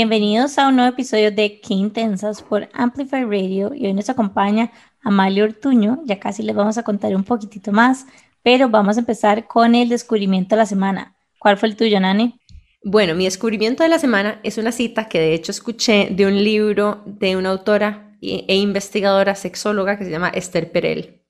[0.00, 4.72] bienvenidos a un nuevo episodio de Qué Intensas por Amplify Radio y hoy nos acompaña
[5.02, 8.06] Amalia Ortuño, ya casi les vamos a contar un poquitito más,
[8.42, 11.14] pero vamos a empezar con el descubrimiento de la semana.
[11.38, 12.40] ¿Cuál fue el tuyo, Nani?
[12.82, 16.42] Bueno, mi descubrimiento de la semana es una cita que de hecho escuché de un
[16.42, 21.26] libro de una autora e investigadora sexóloga que se llama Esther Perel.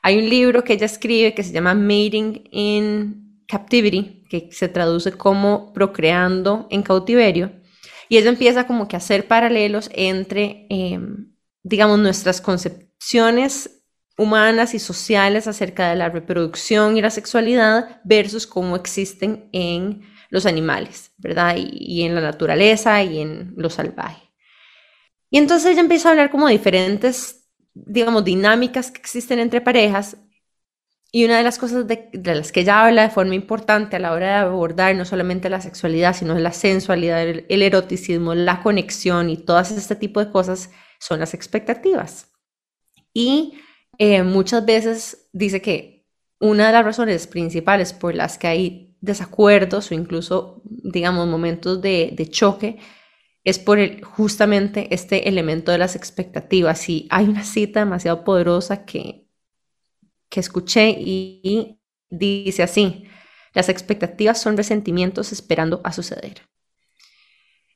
[0.00, 5.10] Hay un libro que ella escribe que se llama Mating in Captivity, que se traduce
[5.10, 7.60] como procreando en cautiverio.
[8.12, 13.84] Y ella empieza como que a hacer paralelos entre, em, digamos, nuestras concepciones
[14.18, 20.44] humanas y sociales acerca de la reproducción y la sexualidad versus cómo existen en los
[20.44, 21.56] animales, ¿verdad?
[21.56, 24.30] Y, en la naturaleza y en lo salvaje.
[25.30, 30.18] Y entonces ella empieza a hablar como diferentes, digamos, dinámicas que existen entre parejas.
[31.14, 34.12] Y una de las cosas de, las que ella habla de forma importante a la
[34.12, 39.36] hora de abordar no solamente la sexualidad, sino la sensualidad, el, eroticismo, la conexión y
[39.36, 42.32] todas este tipo de cosas son las expectativas.
[43.12, 43.58] Y
[43.98, 46.06] eh, muchas veces dice que
[46.40, 52.26] una de las razones principales por las que hay desacuerdos o incluso, digamos, momentos de,
[52.30, 52.78] choque,
[53.44, 56.88] es por el, justamente este elemento de las expectativas.
[56.88, 59.21] Y hay una cita demasiado poderosa que,
[60.32, 63.04] que escuché y, dice así,
[63.52, 66.40] las expectativas son resentimientos esperando a suceder.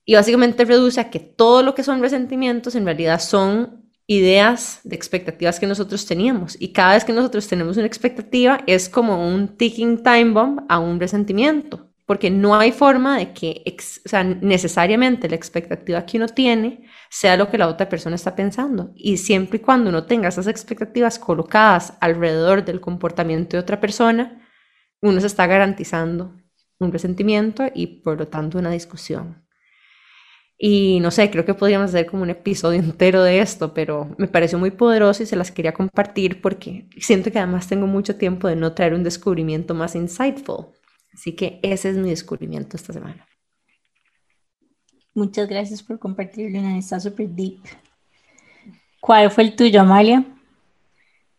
[0.07, 4.97] Y básicamente reduce a que todo lo que son resentimientos en realidad son ideas de
[4.97, 6.57] expectativas que nosotros teníamos.
[6.59, 10.79] Y cada vez que nosotros tenemos una expectativa es como un ticking time bomb a
[10.79, 13.65] un resentimiento, porque no hay forma de que
[14.41, 18.93] necesariamente la expectativa que uno tiene sea lo que la otra persona está pensando.
[18.95, 24.49] Y siempre y cuando uno tenga esas expectativas colocadas alrededor del comportamiento de otra persona,
[25.01, 26.33] uno se está garantizando
[26.79, 29.45] un resentimiento y por lo tanto una discusión.
[30.59, 34.29] Y no sé, creo que podríamos hacer como un episodio entero de esto, pero me
[34.29, 38.47] pareció muy poderoso y se las quería compartir porque siento que además tengo mucho tiempo
[38.47, 40.76] de no traer un descubrimiento más insightful.
[41.17, 43.27] Así que ese es mi descubrimiento esta semana.
[45.15, 47.61] Muchas gracias por compartirlo, está súper deep.
[49.01, 50.23] ¿Cuál fue el tuyo, Amalia?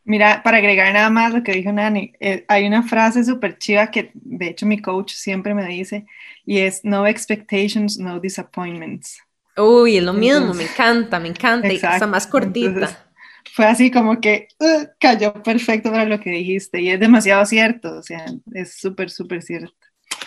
[0.03, 3.91] Mira, para agregar nada más lo que dijo Nani, eh, hay una frase súper chiva
[3.91, 6.07] que de hecho mi coach siempre me dice
[6.43, 9.19] y es no expectations, no disappointments.
[9.57, 13.06] Uy, es lo mismo, me encanta, me encanta y está más cortita.
[13.53, 17.97] Fue así como que uh, cayó perfecto para lo que dijiste y es demasiado cierto,
[17.97, 19.73] o sea, es súper, súper cierto.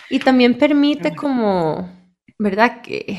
[0.09, 1.89] Y también permite como,
[2.37, 2.81] ¿verdad?
[2.81, 3.17] Que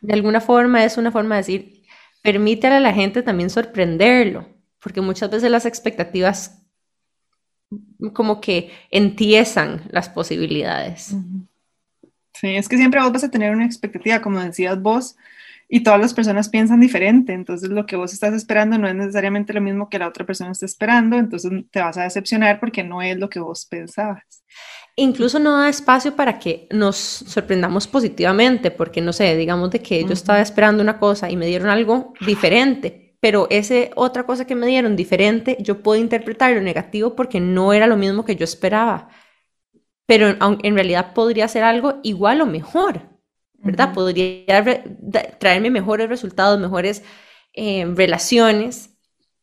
[0.00, 1.82] de alguna forma es una forma de decir,
[2.22, 4.54] permite a la gente también sorprenderlo
[4.84, 6.62] porque muchas veces las expectativas
[8.12, 11.16] como que entiezan las posibilidades.
[12.34, 15.16] Sí, es que siempre vos vas a tener una expectativa, como decías vos,
[15.68, 19.52] y todas las personas piensan diferente, entonces lo que vos estás esperando no es necesariamente
[19.52, 23.02] lo mismo que la otra persona está esperando, entonces te vas a decepcionar porque no
[23.02, 24.44] es lo que vos pensabas.
[24.96, 30.04] Incluso no da espacio para que nos sorprendamos positivamente, porque no sé, digamos de que
[30.04, 34.54] yo estaba esperando una cosa y me dieron algo diferente, pero ese otra cosa que
[34.54, 39.08] me dieron diferente, yo puedo interpretarlo negativo porque no era lo mismo que yo esperaba.
[40.06, 43.13] Pero en realidad podría ser algo igual o mejor,
[43.64, 43.92] ¿verdad?
[43.94, 44.64] Podría
[45.38, 47.02] traerme mejores resultados, mejores
[47.54, 48.90] eh, relaciones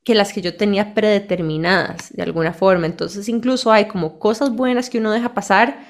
[0.04, 2.86] que las que yo tenía predeterminadas de alguna forma.
[2.86, 5.86] Entonces incluso hay como cosas buenas que uno deja pasar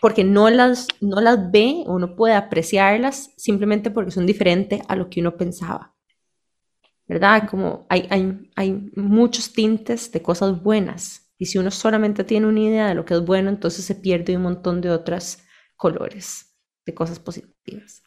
[0.00, 4.96] porque no las, no las ve o no puede apreciarlas simplemente porque son diferentes a
[4.96, 5.96] lo que uno pensaba.
[7.06, 7.48] ¿verdad?
[7.48, 11.32] Como hay, hay, hay muchos tintes de cosas buenas.
[11.38, 14.36] Y si uno solamente tiene una idea de lo que es bueno, entonces se pierde
[14.36, 15.38] un montón de otros
[15.76, 16.55] colores,
[16.86, 18.02] de cosas positivas.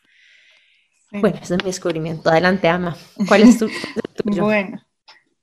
[1.11, 2.29] Bueno, ese es mi descubrimiento.
[2.29, 2.95] Adelante, Ama.
[3.27, 3.69] ¿Cuál es tu?
[4.23, 4.81] Bueno,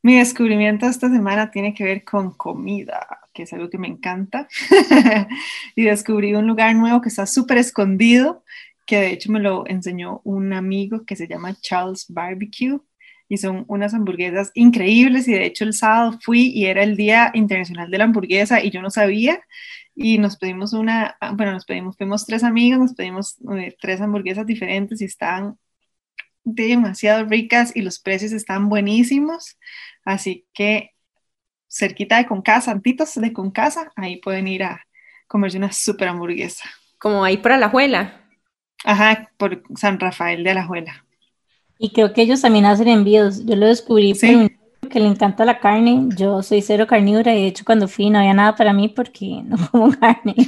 [0.02, 4.48] mi descubrimiento esta semana tiene que ver con comida, que es algo que me encanta.
[5.76, 8.44] y descubrí un lugar nuevo que está súper escondido,
[8.86, 12.78] que de hecho me lo enseñó un amigo que se llama Charles Barbecue
[13.28, 17.32] y son unas hamburguesas increíbles y de hecho el sábado fui y era el Día
[17.34, 19.40] Internacional de la Hamburguesa y yo no sabía
[19.96, 24.00] y nos pedimos una, ah, bueno, nos pedimos, fuimos tres amigos, nos pedimos eh, tres
[24.02, 25.58] hamburguesas diferentes y estaban
[26.44, 29.58] demasiado ricas y los precios están buenísimos,
[30.04, 30.90] así que
[31.66, 34.86] cerquita de Concasa, antitos de Concasa, ahí pueden ir a
[35.26, 36.68] comerse una super hamburguesa.
[36.98, 38.20] Como ahí por Alajuela.
[38.84, 41.04] Ajá, por San Rafael de Alajuela.
[41.78, 43.44] Y creo que ellos también hacen envíos.
[43.44, 44.14] Yo lo descubrí
[44.88, 46.08] que le encanta la carne.
[46.16, 49.42] Yo soy cero carnívora y de hecho cuando fui no había nada para mí porque
[49.44, 50.34] no como carne.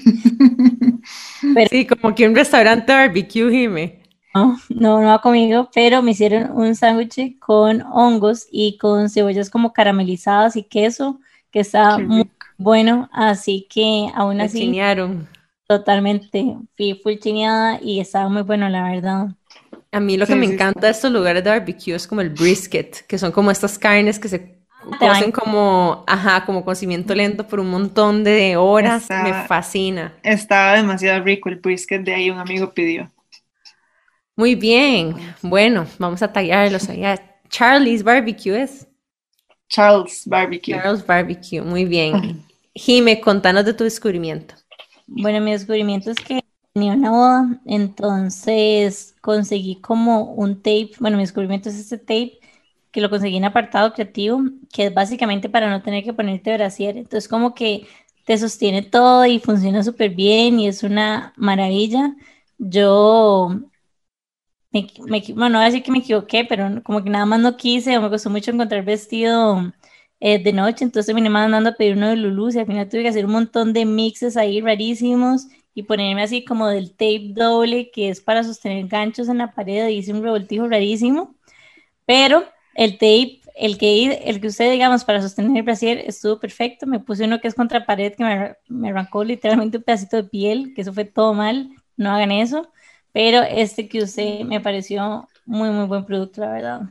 [1.71, 4.03] Sí, como que un restaurante barbecue, Jime.
[4.35, 9.73] no, no va conmigo, pero me hicieron un sándwich con hongos y con cebollas como
[9.73, 11.21] caramelizadas y queso,
[11.51, 14.59] que está muy bueno, así que aún así...
[14.59, 15.29] Chinearon.
[15.67, 19.29] Totalmente, fui full chineada y estaba muy bueno, la verdad.
[19.91, 23.07] A mí lo que me encanta de estos lugares de barbecue es como el brisket,
[23.07, 24.59] que son como estas carnes que se
[24.99, 29.07] cocen como, ajá, como cocimiento lento por un montón de horas.
[29.09, 30.15] me fascina.
[30.23, 33.11] Estaba demasiado rico el brisket de ahí, un amigo pidió.
[34.37, 37.41] Muy bien, bueno, vamos a tallarlos allá.
[37.49, 38.87] Charlie's Barbecue es.
[39.69, 40.75] Charles Barbecue.
[40.75, 42.45] Charles Barbecue, muy bien.
[42.75, 44.55] Jime, contanos de tu descubrimiento.
[45.07, 46.45] Bueno, mi descubrimiento es que
[46.79, 52.39] tenía una boda, entonces conseguí como un tape, bueno, mi descubrimiento es este tape
[52.91, 54.41] que lo conseguí en apartado creativo,
[54.73, 57.87] que es básicamente para no tener que ponerte brasier, entonces como que
[58.25, 62.15] te sostiene todo y funciona súper bien y es una maravilla.
[62.59, 63.51] Yo
[64.71, 64.87] me,
[65.35, 67.97] bueno, no voy a decir que me equivoqué, pero como que nada más no quise,
[67.99, 69.73] o me costó mucho encontrar vestido
[70.21, 73.03] eh, de noche, entonces me mandando a pedir uno de Lulu y al final tuve
[73.03, 75.47] que hacer un montón de mixes ahí rarísimos
[75.79, 79.89] y ponerme así como del tape doble que es para sostener ganchos en la pared
[79.89, 81.35] hice un revoltijo rarísimo,
[82.07, 82.45] pero
[82.75, 87.01] el tape, el que, el que usted digamos para sostener el brasier estuvo perfecto, me
[87.01, 90.73] puse uno que es contra pared que me, me arrancó literalmente un pedacito de piel,
[90.75, 92.69] que eso fue todo mal, no hagan eso
[93.13, 96.83] pero este que usé me pareció muy, muy buen producto, la verdad.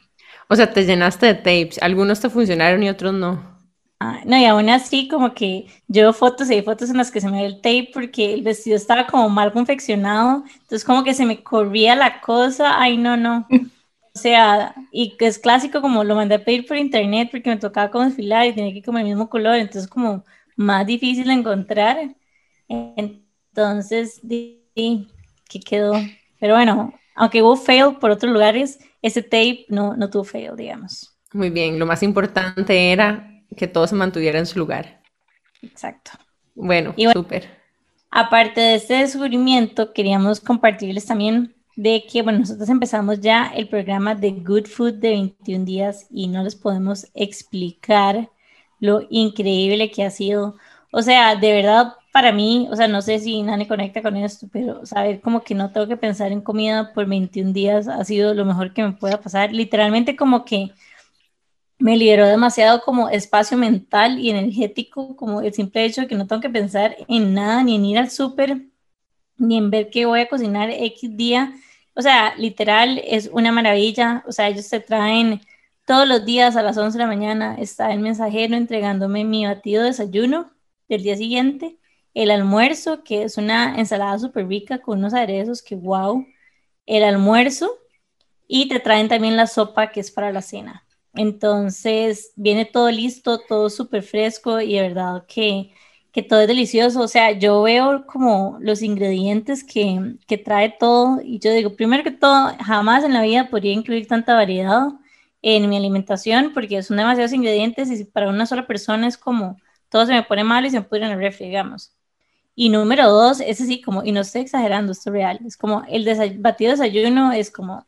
[0.50, 3.57] O sea, te llenaste de tapes, algunos te funcionaron y otros no.
[4.00, 7.20] Ah, no, y aún así como que yo fotos y hay fotos en las que
[7.20, 11.16] se me ve el tape porque el vestido estaba como mal confeccionado, entonces como que
[11.16, 13.48] se me corría la cosa, ay no, no.
[14.16, 17.58] O sea, y que es clásico como lo mandé a pedir por internet porque me
[17.58, 21.28] tocaba como desfilar y tenía que ir como el mismo color, entonces como más difícil
[21.28, 22.16] de encontrar.
[22.68, 25.08] Entonces, sí,
[25.48, 25.94] que quedó.
[26.40, 31.16] Pero bueno, aunque hubo fail por otros lugares, ese tape no, no tuvo fail, digamos.
[31.32, 35.02] Muy bien, lo más importante era que todo se mantuviera en su lugar.
[35.62, 36.12] Exacto.
[36.56, 37.50] Bueno, súper.
[38.10, 44.16] Aparte de este descubrimiento, queríamos compartirles también de que, bueno, nosotros empezamos ya el programa
[44.16, 48.30] de Good Food de 21 días y no les podemos explicar
[48.80, 50.56] lo increíble que ha sido.
[50.92, 54.48] O sea, de verdad, para mí, o sea, no sé si Nani conecta con esto,
[54.52, 58.34] pero saber como que no tengo que pensar en comida por 21 días ha sido
[58.34, 59.54] lo mejor que me pueda pasar.
[59.54, 60.72] Literalmente como que
[61.80, 66.28] me liberó demasiado como espacio mental y energético, como el simple hecho de que no
[66.28, 68.62] tengo que pensar en nada, ni en ir al súper,
[69.38, 71.54] ni en ver qué voy a cocinar X día.
[71.96, 74.24] O sea, literal es una maravilla.
[74.28, 75.42] O sea, ellos te traen
[75.86, 79.84] todos los días a las 11 de la mañana, está el mensajero entregándome mi batido
[79.84, 80.52] de desayuno
[80.90, 81.78] del día siguiente
[82.18, 86.26] el almuerzo, que es una ensalada súper rica con unos aderezos que wow,
[86.88, 87.70] el almuerzo
[88.48, 90.87] y te traen también la sopa que es para la cena.
[91.18, 95.74] Entonces viene todo listo, todo súper fresco y de verdad que,
[96.12, 97.02] que, todo es delicioso.
[97.02, 102.04] O sea, yo veo como los ingredientes que, que trae todo y yo digo, primero
[102.04, 104.90] que todo, jamás en la vida podría incluir tanta variedad
[105.42, 109.58] en mi alimentación porque son demasiados ingredientes y para una sola persona es como
[109.90, 111.94] todo se me pone mal y se me pudre en el refri, digamos.
[112.56, 115.84] Y número dos, es así como, y no estoy exagerando, esto es real, es como
[115.88, 116.06] el
[116.40, 117.87] batido de desayuno es como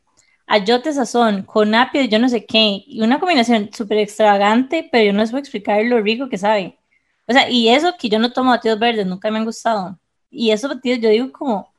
[0.50, 5.14] ayote sazón con apio yo no sé qué, y una combinación súper extravagante, pero yo
[5.14, 6.80] no les puedo explicar lo rico que sabe.
[7.28, 10.00] O sea, y eso que yo no tomo batidos verdes, nunca me han gustado.
[10.32, 11.72] Y esos batidos yo digo como,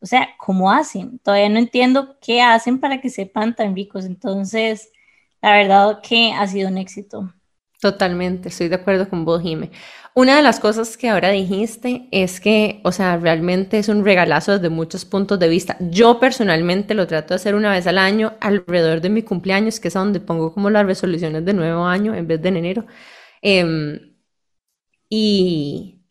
[0.00, 1.18] o sea, ¿cómo hacen?
[1.20, 4.04] Todavía no entiendo qué hacen para que sepan tan ricos.
[4.04, 4.90] Entonces,
[5.42, 7.32] la verdad que ha sido un éxito.
[7.82, 9.72] Totalmente, estoy de acuerdo con vos, Jime.
[10.14, 14.52] Una de las cosas que ahora dijiste es que, o sea, realmente es un regalazo
[14.52, 15.76] desde muchos puntos de vista.
[15.80, 19.88] Yo personalmente lo trato de hacer una vez al año, alrededor de mi cumpleaños, que
[19.88, 22.86] es donde pongo como las resoluciones de nuevo año en vez de en enero.
[23.42, 24.14] Em,
[25.08, 26.04] y,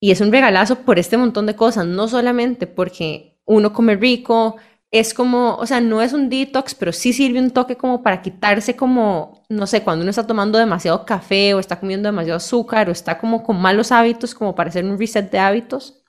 [0.00, 4.56] y es un regalazo por este montón de cosas, no solamente porque uno come rico,
[4.92, 8.20] es como, o sea, no es un detox, pero sí sirve un toque como para
[8.20, 12.90] quitarse como, no sé, cuando uno está tomando demasiado café o está comiendo demasiado azúcar
[12.90, 16.04] o está como con malos hábitos, como para hacer un reset de hábitos.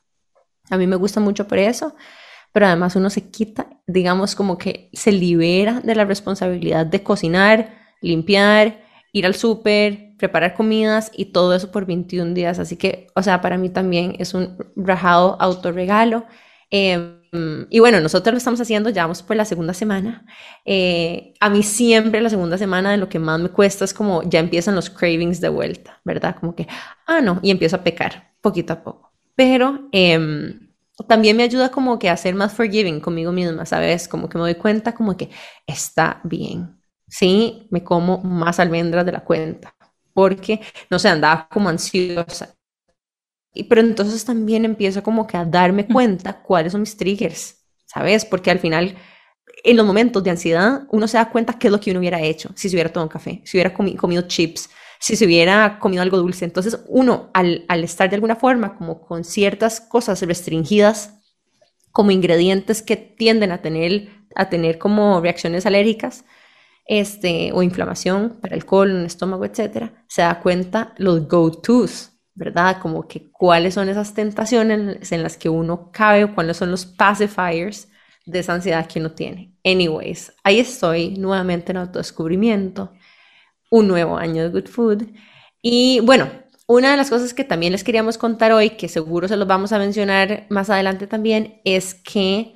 [0.69, 1.95] A mí me gusta mucho por eso,
[2.51, 7.77] pero además uno se quita, digamos, como que se libera de la responsabilidad de cocinar,
[8.01, 8.81] limpiar,
[9.13, 12.59] ir al súper, preparar comidas y todo eso por 21 días.
[12.59, 16.25] Así que, o sea, para mí también es un rajado autorregalo.
[17.31, 20.25] Mm, y bueno, nosotros lo estamos haciendo, ya vamos por la segunda semana.
[20.65, 24.23] Eh, a mí siempre la segunda semana de lo que más me cuesta es como
[24.23, 26.35] ya empiezan los cravings de vuelta, ¿verdad?
[26.39, 26.67] Como que,
[27.07, 29.11] ah, no, y empiezo a pecar poquito a poco.
[29.35, 30.69] Pero, em,
[31.07, 34.07] también me ayuda como que a ser más forgiving conmigo misma, ¿sabes?
[34.07, 35.29] Como que me doy cuenta como que
[35.65, 36.79] está bien.
[37.07, 39.75] Sí, me como más almendras de la cuenta,
[40.13, 42.53] porque, no sé, andaba como ansiosa.
[43.53, 48.25] Y, pero entonces también empiezo como que a darme cuenta cuáles son mis triggers, ¿sabes?
[48.25, 48.95] Porque al final,
[49.63, 52.21] en los momentos de ansiedad, uno se da cuenta qué es lo que uno hubiera
[52.21, 54.69] hecho si se hubiera tomado un café, si hubiera comido chips,
[54.99, 56.45] si se hubiera comido algo dulce.
[56.45, 61.19] Entonces, uno, al, al estar de alguna forma como con ciertas cosas restringidas,
[61.91, 66.25] como ingredientes que tienden a tener, a tener como reacciones alérgicas,
[66.85, 72.77] este, o inflamación para el colon, estómago, etcétera, se da cuenta los go-tos, ¿verdad?
[72.81, 77.89] Como que cuáles son esas tentaciones en las que uno cabe cuáles son los pacifiers
[78.25, 79.53] de esa ansiedad que uno tiene.
[79.63, 82.93] Anyways, ahí estoy nuevamente en autodescubrimiento
[83.69, 85.03] un nuevo año de Good Food.
[85.61, 86.29] Y bueno,
[86.67, 89.71] una de las cosas que también les queríamos contar hoy, que seguro se los vamos
[89.71, 92.55] a mencionar más adelante también, es que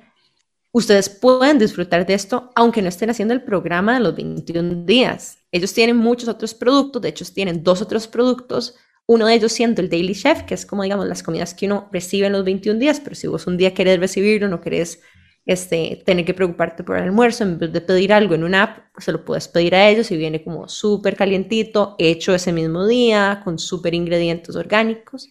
[0.72, 5.38] ustedes pueden disfrutar de esto aunque no estén haciendo el programa de los 21 días.
[5.52, 8.76] Ellos tienen muchos otros productos, de hecho tienen dos otros productos,
[9.08, 11.88] uno de ellos siendo el Daily Chef, que es como digamos las comidas que uno
[11.90, 15.00] recibe en los 21 días, pero si vos un día querés recibirlo, no querés
[15.46, 18.78] este, tener que preocuparte por el almuerzo, en vez de pedir algo en una app,
[18.98, 23.40] se lo puedes pedir a ellos y viene como súper calientito, hecho ese mismo día,
[23.44, 25.30] con súper ingredientes orgánicos.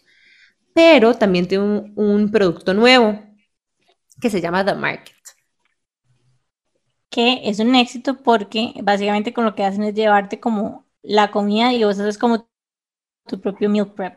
[0.74, 3.20] Pero también tiene un, un, producto nuevo
[4.20, 5.16] que se llama The Market.
[7.10, 11.74] Que es un éxito porque básicamente con lo que hacen es llevarte como la comida
[11.74, 12.48] y vos haces como
[13.28, 14.16] tu propio meal prep.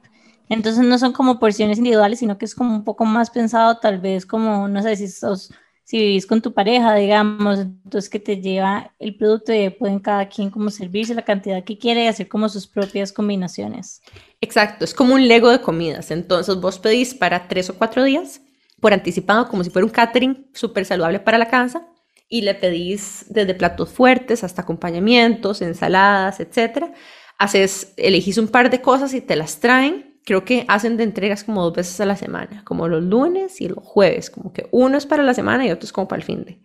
[0.49, 4.01] Entonces no son como porciones individuales, sino que es como un poco más pensado, tal
[4.01, 5.53] vez como, no sé si sos
[5.91, 10.29] si vivís con tu pareja, digamos, entonces que te lleva el producto y pueden cada
[10.29, 14.01] quien como servirse la cantidad que quiere y hacer como sus propias combinaciones.
[14.41, 16.13] Exacto, es como un Lego de comidas.
[16.13, 18.41] Entonces vos pedís para tres o cuatro días
[18.81, 21.85] por anticipado, como si fuera un catering súper saludable para la casa,
[22.29, 26.93] y le pedís desde platos fuertes hasta acompañamientos, ensaladas, etcétera.
[27.41, 31.45] Haces, elegís un par de cosas y te las traen creo que hacen de entregas
[31.45, 34.97] como dos veces a la semana, como los lunes y los jueves, como que uno
[34.97, 36.63] es para la semana y otro es como para el fin de.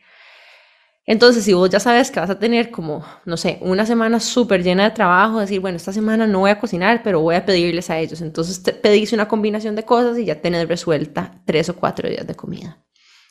[1.07, 4.63] Entonces, si vos ya sabes que vas a tener como, no sé, una semana súper
[4.63, 7.91] llena de trabajo, decir, bueno, esta semana no voy a cocinar, pero voy a pedirles
[7.91, 8.21] a ellos.
[8.21, 12.33] Entonces, pedís una combinación de cosas y ya tenés resuelta tres o cuatro días de
[12.33, 12.83] comida.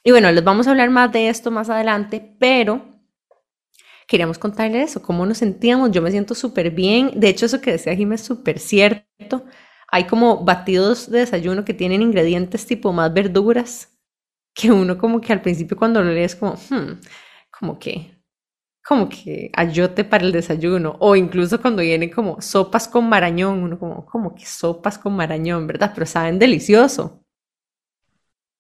[0.05, 2.94] Y bueno, les vamos a hablar más de esto más adelante, pero
[4.09, 5.91] queríamos contarles eso, cómo nos sentíamos.
[5.91, 7.13] Yo me siento súper bien.
[7.17, 9.45] De hecho, eso que decía Jimmy es súper cierto.
[9.91, 13.91] Hay como batidos de desayuno que tienen ingredientes tipo más verduras,
[14.55, 17.01] que uno como que al principio cuando lo lees como, hmm,
[17.59, 18.19] como que,
[18.87, 23.79] como que ayote para el desayuno, o incluso cuando vienen como sopas con marañón, uno
[23.79, 25.93] como, como que sopas con marañón, ¿verdad?
[25.95, 27.24] Pero saben delicioso.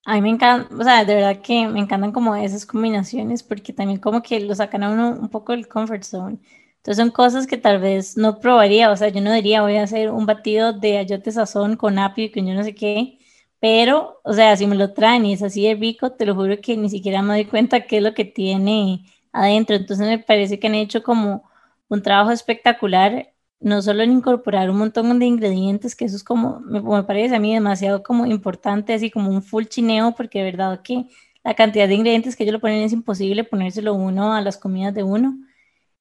[0.06, 3.72] A mí me encanta, o sea, de verdad que me encantan como esas combinaciones porque
[3.72, 6.38] también como que lo sacan a uno un poco del comfort zone.
[6.76, 9.84] Entonces son cosas que tal vez no probaría, o sea, yo no diría voy a
[9.84, 13.18] hacer un batido de ayote sazón con apio y con yo no sé qué,
[13.60, 16.60] pero, o sea, si me lo traen y es así de rico, te lo juro
[16.60, 19.74] que ni siquiera me doy cuenta qué es lo que tiene adentro.
[19.76, 21.44] Entonces me parece que han hecho como
[21.88, 23.32] un trabajo espectacular,
[23.64, 27.40] no solo en incorporar un montón de ingredientes, que eso es como, me, parece a
[27.40, 31.06] mí demasiado como importante, así como un full chineo, porque de verdad que
[31.42, 34.94] la cantidad de ingredientes que ellos lo ponen es imposible ponérselo uno a las comidas
[34.94, 35.36] de uno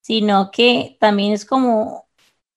[0.03, 2.07] sino que también es como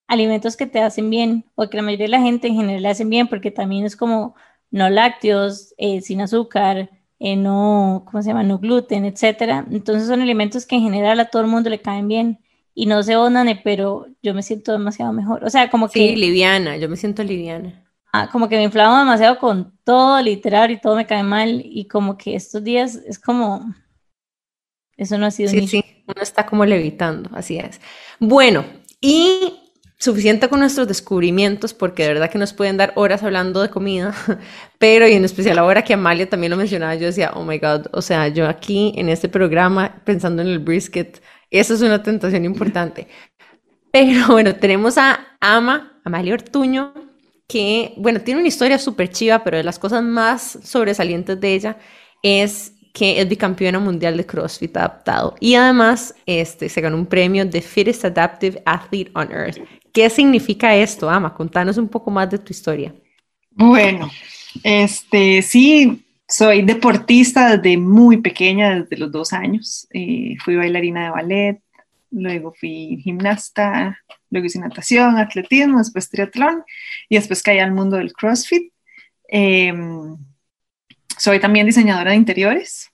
[0.09, 2.89] alimentos que te hacen bien o que la mayoría de la gente en general le
[2.91, 4.35] hacen bien porque también es como
[4.71, 8.43] no lácteos, eh, sin azúcar, eh, no, ¿cómo se llama?
[8.43, 9.67] No gluten, etcétera.
[9.71, 12.41] Entonces son alimentos que en general a todo el mundo le caen bien
[12.78, 15.42] y no se onane, pero yo me siento demasiado mejor.
[15.42, 15.99] O sea, como que...
[15.99, 17.83] Sí, liviana, yo me siento liviana.
[18.12, 21.88] Ah, como que me inflamo demasiado con todo, literal, y todo me cae mal y
[21.88, 23.75] como que estos días es como...
[24.99, 25.49] Eso no ha sido...
[25.49, 27.80] Sí, sí uno está como levitando, así es.
[28.21, 28.64] Bueno,
[29.00, 29.54] y
[29.99, 34.14] suficiente con nuestros descubrimientos, porque de verdad que nos pueden dar horas hablando de comida,
[34.78, 37.87] pero y en especial ahora que Amalia también lo mencionaba, yo decía, oh my God,
[37.92, 42.45] o sea, yo aquí en este programa pensando en el brisket, eso es una tentación
[42.45, 43.09] importante.
[43.93, 46.93] Pero bueno, tenemos a Ama, Amalia Ortuño,
[47.49, 51.79] que, bueno, tiene una historia súper chiva, pero de las cosas más sobresalientes de ella
[52.23, 55.35] es que es bicampeona mundial de CrossFit adaptado.
[55.38, 59.59] Y además este, se ganó un premio de Fittest Adaptive Athlete on Earth.
[59.93, 61.35] ¿Qué significa esto, Ama?
[61.35, 62.95] Contanos un poco más de tu historia.
[63.50, 64.11] Bueno,
[64.62, 69.87] este, sí, soy deportista desde muy pequeña, desde los dos años.
[69.92, 71.62] Eh, fui bailarina de ballet,
[72.11, 73.99] luego fui gimnasta,
[74.30, 76.64] luego hice natación, atletismo, después triatlón
[77.09, 78.73] y después caí al mundo del CrossFit.
[79.28, 79.73] Eh,
[81.16, 82.90] soy también diseñadora de interiores.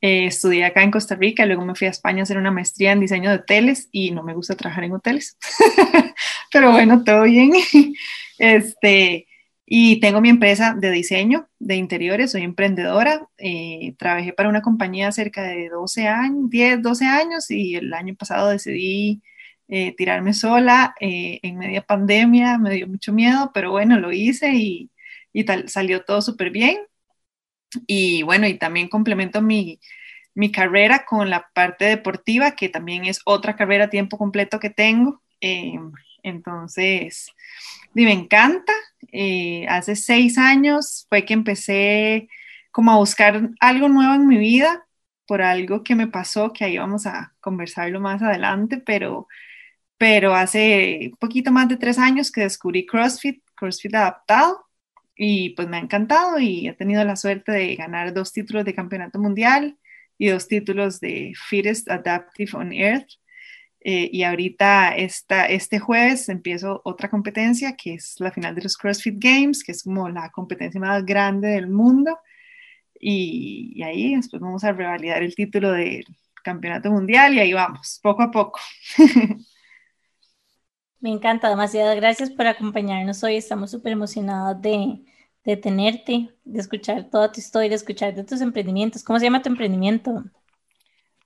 [0.00, 2.90] Eh, estudié acá en Costa Rica, luego me fui a España a hacer una maestría
[2.90, 5.38] en diseño de hoteles y no me gusta trabajar en hoteles,
[6.52, 7.52] pero bueno, todo bien.
[8.38, 9.28] este,
[9.66, 15.12] y tengo mi empresa de diseño de interiores, soy emprendedora, eh, trabajé para una compañía
[15.12, 19.22] cerca de 12 años, 10, 12 años y el año pasado decidí
[19.68, 24.90] eh, tirarme sola en media pandemia, me dio mucho miedo, pero bueno, lo hice y,
[25.32, 26.78] y tal, salió todo súper bien.
[27.86, 29.80] Y bueno, y también complemento mi,
[30.52, 35.22] carrera con la parte deportiva, que también es otra carrera a tiempo completo que tengo.
[35.40, 35.78] Eh,
[36.22, 37.30] entonces,
[37.94, 38.72] me encanta.
[39.10, 42.28] Eh, hace seis años fue que empecé
[42.70, 44.86] como a buscar algo nuevo en mi vida
[45.26, 49.28] por algo que me pasó, que ahí vamos a conversarlo más adelante, pero,
[49.98, 54.66] pero hace poquito más de tres años que descubrí CrossFit, CrossFit adaptado,
[55.16, 58.74] y pues me ha encantado y he tenido la suerte de ganar dos títulos de
[58.74, 59.78] campeonato mundial
[60.18, 63.08] y dos títulos de Fittest Adaptive on Earth.
[63.84, 68.76] Eh, y ahorita esta, este jueves empiezo otra competencia que es la final de los
[68.76, 72.18] CrossFit Games, que es como la competencia más grande del mundo.
[73.00, 76.04] Y, y ahí después vamos a revalidar el título del
[76.42, 78.60] campeonato mundial y ahí vamos, poco a poco.
[81.00, 83.36] Me encanta, demasiadas gracias por acompañarnos hoy.
[83.36, 85.04] Estamos súper emocionados de,
[85.44, 89.02] de, tenerte, de escuchar toda tu historia, de escuchar de tus emprendimientos.
[89.02, 90.22] ¿Cómo se llama tu emprendimiento?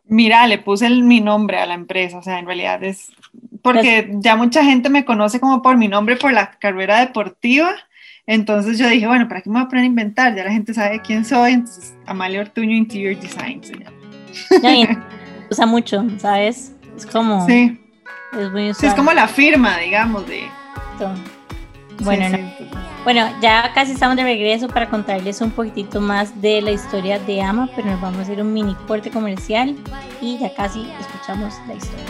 [0.09, 3.11] Mira, le puse mi nombre a la empresa, o sea, en realidad es
[3.63, 7.75] porque ya mucha gente me conoce como por mi nombre por la carrera deportiva.
[8.27, 10.35] Entonces yo dije, bueno, ¿para qué me voy a poner a inventar?
[10.35, 11.55] Ya la gente sabe quién soy.
[11.55, 15.05] Entonces, Amalia Ortuño Interior Design se llama.
[15.51, 16.73] usa mucho, ¿sabes?
[16.97, 17.45] Es como.
[17.47, 17.77] Sí
[18.83, 20.49] es como la firma, digamos, de...
[22.01, 22.39] Bueno,
[23.05, 27.43] bueno, ya casi estamos de regreso para contarles un poquitito más de la historia de
[27.43, 29.75] Ama, pero nos vamos a hacer un mini corte comercial
[30.21, 32.05] y ya casi escuchamos la historia.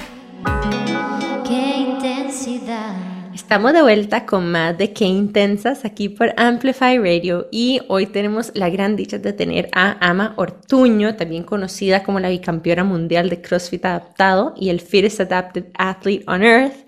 [1.47, 2.95] Qué intensidad.
[3.37, 8.51] Estamos de vuelta con más de Qué Intensas aquí por Amplify Radio y hoy tenemos
[8.55, 13.43] la gran dicha de tener a Ama Ortuño, también conocida como la bicampeona mundial de
[13.43, 16.86] CrossFit adaptado y el Fittest Adapted Athlete on Earth.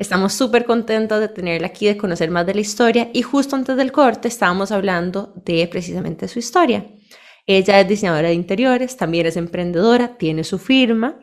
[0.00, 3.76] Estamos súper contentos de tenerla aquí, de conocer más de la historia y justo antes
[3.76, 6.86] del corte estábamos hablando de precisamente su historia.
[7.46, 11.20] Ella es diseñadora de interiores, también es emprendedora, tiene su firma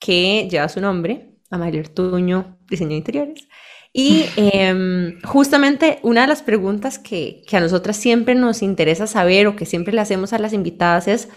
[0.00, 3.48] que lleva su nombre, Amalia Ortuño Diseño de Interiores.
[3.92, 9.54] Y em, justamente una de las preguntas que, a nosotras siempre nos interesa saber o
[9.54, 11.28] que siempre le hacemos a las invitadas es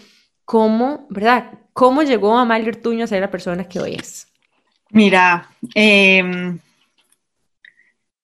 [0.44, 1.52] cómo, ¿verdad?
[1.74, 4.33] ¿Cómo llegó Amalia Ortuño a ser la persona que hoy es?
[4.92, 6.60] Mira, em,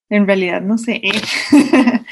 [0.10, 1.02] en realidad no sé.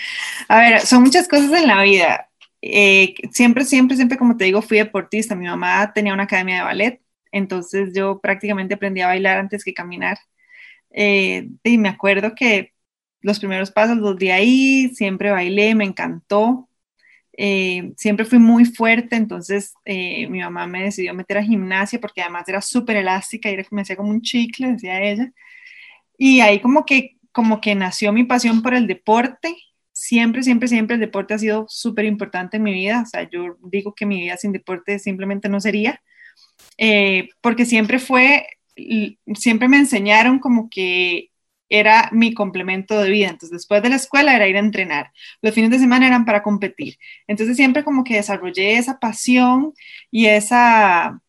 [0.48, 2.30] a ver, son muchas cosas en la vida.
[2.62, 5.36] Eh, siempre, siempre, siempre, como te digo, fui deportista.
[5.36, 9.74] Mi mamá tenía una academia de ballet, entonces yo prácticamente aprendí a bailar antes que
[9.74, 10.18] caminar.
[10.92, 12.74] Eh, y me acuerdo que
[13.22, 16.70] los primeros pasos los di ahí, siempre bailé, me encantó.
[17.38, 22.22] Eh, siempre fui muy fuerte, entonces eh, mi mamá me decidió meter a gimnasia porque
[22.22, 25.32] además era súper elástica y era, me hacía como un chicle, decía ella.
[26.18, 29.56] Y ahí como que, como que nació mi pasión por el deporte.
[29.94, 33.04] Siempre, siempre, siempre el deporte ha sido súper importante en mi vida.
[33.04, 36.02] O sea, yo digo que mi vida sin deporte simplemente no sería,
[37.42, 38.48] porque siempre fue
[39.36, 41.32] siempre me enseñaron como que
[41.70, 43.28] era mi complemento de vida.
[43.30, 45.12] Entonces, después de la escuela era ir a entrenar.
[45.42, 46.98] Los fines de semana eran para competir.
[47.28, 49.74] Entonces, siempre como que desarrollé esa pasión
[50.12, 51.22] y esa,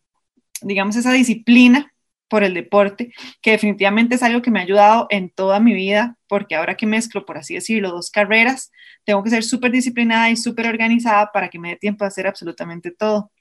[0.62, 1.92] digamos, esa disciplina
[2.28, 6.16] por el deporte, que definitivamente es algo que me ha ayudado en toda mi vida,
[6.28, 8.70] porque ahora que mezclo, por así decirlo, dos carreras,
[9.04, 12.26] tengo que ser súper disciplinada y súper organizada para que me dé tiempo de hacer
[12.26, 13.32] absolutamente todo.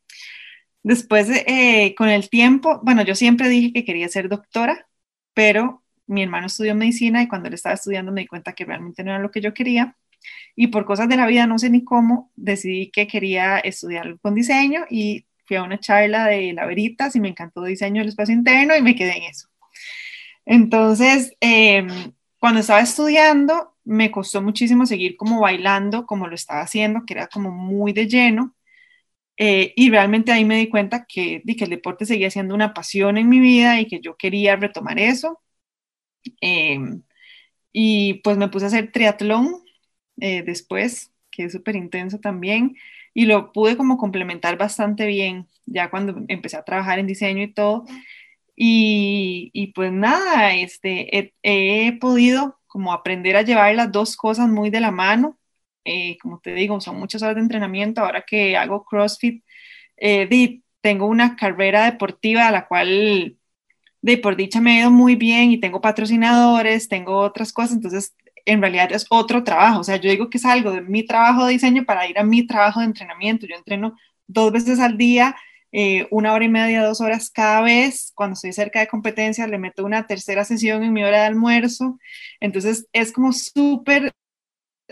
[0.83, 4.87] Después, eh, con el tiempo, bueno, yo siempre dije que quería ser doctora,
[5.33, 9.03] pero mi hermano estudió medicina y cuando él estaba estudiando me di cuenta que realmente
[9.03, 9.95] no era lo que yo quería.
[10.55, 14.35] Y por cosas de la vida, no sé ni cómo, decidí que quería estudiar con
[14.35, 18.35] diseño y fui a una charla de la Veritas y me encantó diseño del espacio
[18.35, 19.47] interno y me quedé en eso.
[20.45, 27.03] Entonces, em, cuando estaba estudiando, me costó muchísimo seguir como bailando como lo estaba haciendo,
[27.05, 28.55] que era como muy de lleno.
[29.37, 33.17] Eh, y realmente ahí me di cuenta que, que el deporte seguía siendo una pasión
[33.17, 35.41] en mi vida y que yo quería retomar eso.
[36.41, 37.03] Em,
[37.73, 39.63] y pues me puse a hacer triatlón
[40.21, 42.75] eh, después, que es súper intenso también,
[43.13, 47.53] y lo pude como complementar bastante bien ya cuando empecé a trabajar en diseño y
[47.53, 47.85] todo.
[48.55, 54.69] Y, y pues nada, este, he, podido como aprender a llevar las dos cosas muy
[54.69, 55.37] de la mano
[55.85, 58.01] eh, como te digo, son muchas horas de entrenamiento.
[58.01, 59.43] Ahora que hago CrossFit,
[59.97, 63.36] eh, tengo una carrera deportiva a la cual
[64.07, 68.15] de por dicha me ha ido muy bien y tengo patrocinadores, tengo otras cosas, entonces
[68.45, 69.81] en realidad es otro trabajo.
[69.81, 72.23] O sea, yo digo que es algo de mi trabajo de diseño para ir a
[72.23, 73.45] mi trabajo de entrenamiento.
[73.45, 75.35] Yo entreno dos veces al día,
[75.73, 78.13] eh, una hora y media, dos horas cada vez.
[78.15, 81.99] Cuando estoy cerca de competencia, le meto una tercera sesión en mi hora de almuerzo.
[82.39, 84.13] Entonces es como súper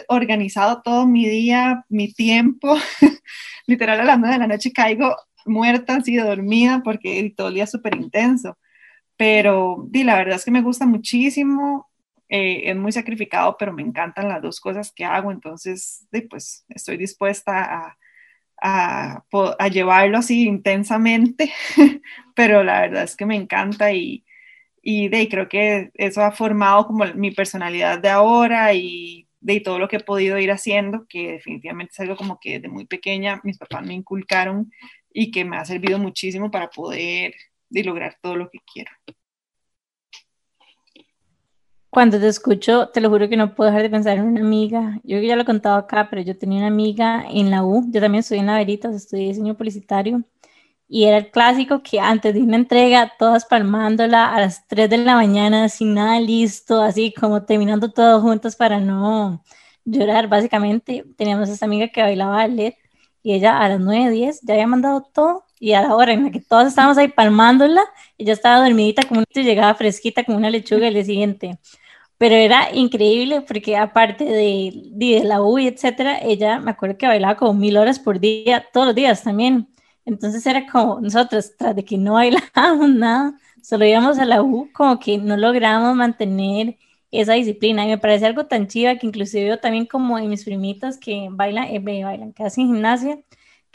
[0.09, 2.75] organizado todo mi día, mi tiempo.
[3.67, 7.67] Literal a las nueve de la noche caigo muerta, así dormida, porque todo el día
[7.67, 8.57] súper intenso.
[9.17, 11.89] Pero di, la verdad es que me gusta muchísimo.
[12.29, 16.97] Eh, es muy sacrificado, pero me encantan las dos cosas que hago, entonces pues estoy
[16.97, 17.95] dispuesta
[18.61, 19.23] a,
[19.59, 21.51] a, llevarlo así intensamente,
[22.35, 24.25] pero la verdad es que me encanta y,
[24.81, 29.79] y de, creo que eso ha formado como mi personalidad de ahora y de todo
[29.79, 33.41] lo que he podido ir haciendo, que definitivamente es algo como que de muy pequeña
[33.43, 34.71] mis papás me inculcaron
[35.13, 37.35] y que me ha servido muchísimo para poder
[37.69, 38.91] de lograr todo lo que quiero.
[41.95, 44.99] Cuando te escucho, te lo juro que no puedo dejar de pensar en una amiga.
[45.05, 47.85] Yo ya lo he contado acá, pero yo tenía una amiga en la U.
[47.89, 50.21] Yo también estoy en la Veritas, estudié diseño publicitario.
[50.89, 54.97] Y era el clásico que antes de una entrega, todas palmándola a las 3 de
[54.97, 59.41] la mañana, sin nada listo, así como terminando todos juntos para no
[59.85, 60.27] llorar.
[60.27, 62.77] Básicamente, teníamos esta amiga que bailaba ballet
[63.23, 66.25] y ella a las 9, 10 ya había mandado todo y a la hora en
[66.25, 67.81] la que todos estábamos ahí palmándola,
[68.17, 71.59] ella estaba dormidita como y llegaba fresquita como una lechuga el día siguiente
[72.17, 77.35] pero era increíble porque aparte de, de la U etcétera, ella me acuerdo que bailaba
[77.37, 79.67] como mil horas por día, todos los días también.
[80.05, 84.69] Entonces era como nosotros, tras de que no bailábamos nada, solo íbamos a la U,
[84.73, 86.77] como que no logramos mantener
[87.11, 87.85] esa disciplina.
[87.85, 91.27] Y me parece algo tan chiva que inclusive yo también como en mis primitas que
[91.31, 93.19] bailan, eh, bailan casi en gimnasia,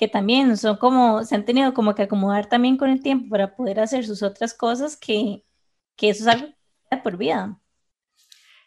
[0.01, 3.55] que también son como, se han tenido como que acomodar también con el tiempo para
[3.55, 5.45] poder hacer sus otras cosas, que,
[5.95, 6.55] que eso es algo
[7.05, 7.61] por vida.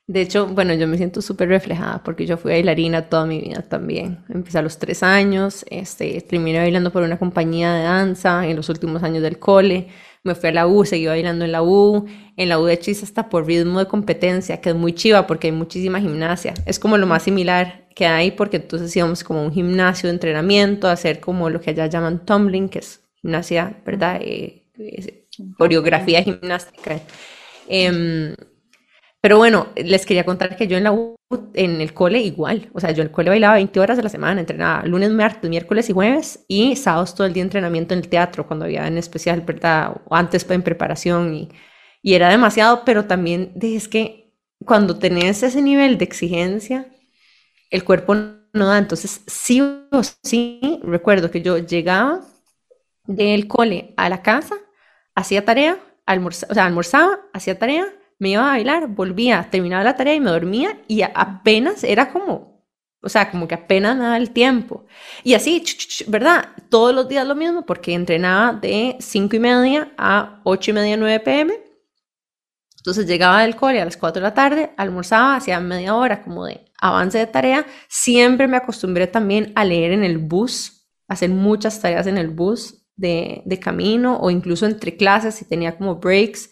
[0.05, 3.63] De hecho, bueno, yo me siento súper reflejada porque yo fui bailarina toda mi vida
[3.63, 4.23] también.
[4.29, 8.69] Empecé a los tres años, este, terminé bailando por una compañía de danza en los
[8.69, 9.87] últimos años del cole.
[10.23, 12.05] Me fui a la U, seguí bailando en la U.
[12.37, 15.47] En la U de hecho hasta por ritmo de competencia, que es muy chiva porque
[15.47, 16.53] hay muchísima gimnasia.
[16.67, 20.15] Es como lo más similar que hay porque entonces íbamos como a un gimnasio de
[20.15, 24.19] entrenamiento, a hacer como lo que allá llaman tumbling, que es gimnasia, ¿verdad?
[24.21, 24.63] Eh,
[25.57, 26.99] coreografía gimnástica.
[27.67, 28.35] Eh,
[29.23, 31.15] pero bueno, les quería contar que yo en la U,
[31.53, 34.09] en el cole igual, o sea, yo en el cole bailaba 20 horas a la
[34.09, 38.09] semana, entrenaba lunes, martes, miércoles y jueves y sábados todo el día entrenamiento en el
[38.09, 39.95] teatro cuando había en especial, ¿verdad?
[40.09, 41.49] O antes en preparación y,
[42.01, 44.33] y era demasiado, pero también es que
[44.65, 46.87] cuando tenés ese nivel de exigencia,
[47.73, 52.21] el cuerpo no da, entonces sí o sí, recuerdo que yo llegaba
[53.05, 54.55] del cole a la casa,
[55.15, 57.85] hacía tarea, almorzaba, o sea, almorzaba, hacía tarea
[58.19, 62.63] me iba a bailar, volvía, terminaba la tarea y me dormía y apenas era como,
[63.01, 64.85] o sea, como que apenas me daba el tiempo.
[65.23, 65.61] Y así,
[66.07, 66.49] ¿verdad?
[66.69, 70.95] Todos los días lo mismo porque entrenaba de 5 y media a 8 y media,
[70.95, 71.62] 9 pm.
[72.83, 76.45] Entonces llegaba del cole a las 4 de la tarde, almorzaba, hacía media hora como
[76.45, 77.65] de avance de tarea.
[77.87, 82.85] Siempre me acostumbré también a leer en el bus, hacer muchas tareas en el bus
[82.97, 86.49] de, de camino o incluso entre clases si tenía como breaks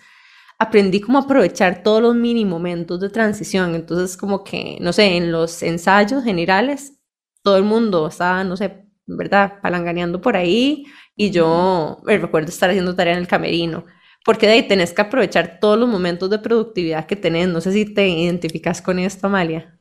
[0.57, 3.73] aprendí como aprovechar todos los mini momentos de transición.
[3.73, 6.99] Entonces, como que, no sé, en los ensayos generales,
[7.41, 9.59] todo el mundo estaba, no sé, ¿verdad?
[9.63, 13.85] Palanganeando por ahí y yo me recuerdo estar haciendo tarea en el camerino.
[14.23, 17.47] Porque de ahí tenés que aprovechar todos los momentos de productividad que tenés.
[17.47, 19.79] No sé si te identificas con esto, Amalia.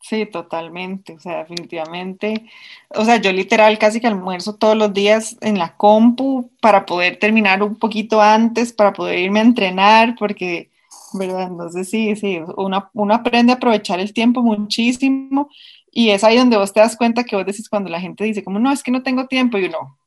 [0.00, 2.46] Sí, totalmente, o sea, definitivamente.
[2.90, 7.18] O sea, yo literal casi que almuerzo todos los días en la compu para poder
[7.18, 10.70] terminar un poquito antes, para poder irme a entrenar, porque,
[11.12, 11.48] ¿verdad?
[11.48, 15.50] Entonces sí, sí, uno, uno aprende a aprovechar el tiempo muchísimo
[15.92, 18.44] y es ahí donde vos te das cuenta que vos decís cuando la gente dice
[18.44, 19.98] como, no, es que no tengo tiempo, y uno,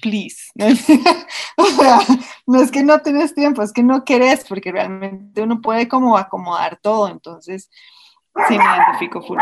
[0.00, 0.50] please,
[1.56, 1.98] o sea,
[2.46, 6.16] no es que no tienes tiempo, es que no querés, porque realmente uno puede como
[6.16, 7.68] acomodar todo, entonces
[8.46, 9.38] Sí, me identifico full.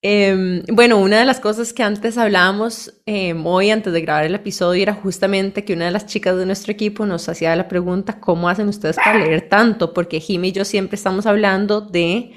[0.00, 4.34] Em, bueno, una de las cosas que antes hablábamos em, hoy antes de grabar el
[4.36, 8.20] episodio era justamente que una de las chicas de nuestro equipo nos hacía la pregunta,
[8.20, 9.92] ¿cómo hacen ustedes para leer tanto?
[9.92, 12.32] Porque Jimmy y yo siempre estamos hablando de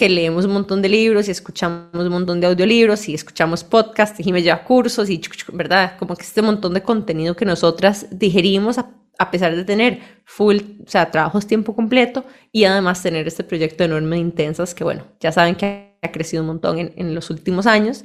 [0.00, 4.18] que leemos un montón de libros y escuchamos un montón de audiolibros y escuchamos podcasts
[4.18, 5.20] y Jimmy lleva cursos y,
[5.52, 5.98] ¿verdad?
[5.98, 10.56] Como que este montón de contenido que nosotras digerimos a a pesar de tener full,
[10.86, 15.04] o sea, trabajos tiempo completo y además tener este proyecto enorme de intensas que, bueno,
[15.20, 18.02] ya saben que ha crecido un montón en, los últimos años.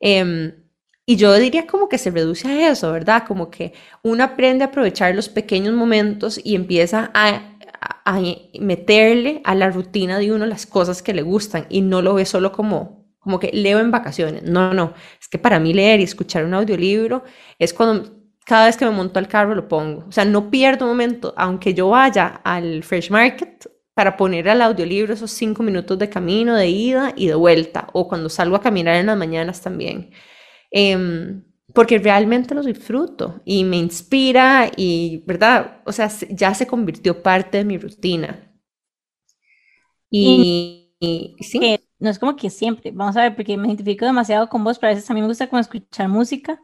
[0.00, 0.52] Em,
[1.06, 3.22] y yo diría como que se reduce a eso, ¿verdad?
[3.24, 3.72] Como que
[4.02, 8.20] uno aprende a aprovechar los pequeños momentos y empieza a, a,
[8.60, 12.24] meterle a la rutina de uno las cosas que le gustan y no lo ve
[12.24, 14.42] solo como, como que leo en vacaciones.
[14.42, 17.24] No, no, es que para mí leer y escuchar un audiolibro
[17.58, 20.06] es cuando cada vez que me monto al carro lo pongo.
[20.08, 24.62] O sea, no pierdo un momento, aunque yo vaya al Fresh Market para poner al
[24.62, 28.62] audiolibro esos cinco minutos de camino, de ida y de vuelta, o cuando salgo a
[28.62, 30.12] caminar en las mañanas también.
[30.70, 31.42] Em,
[31.74, 35.82] porque realmente lo disfruto y me inspira y, ¿verdad?
[35.84, 38.44] O sea, ya se convirtió parte de mi rutina.
[40.10, 40.94] Y,
[41.40, 41.78] sí.
[41.98, 44.92] no es como que siempre, vamos a ver, porque me identifico demasiado con vos, pero
[44.92, 46.60] a veces a mí me gusta como escuchar música,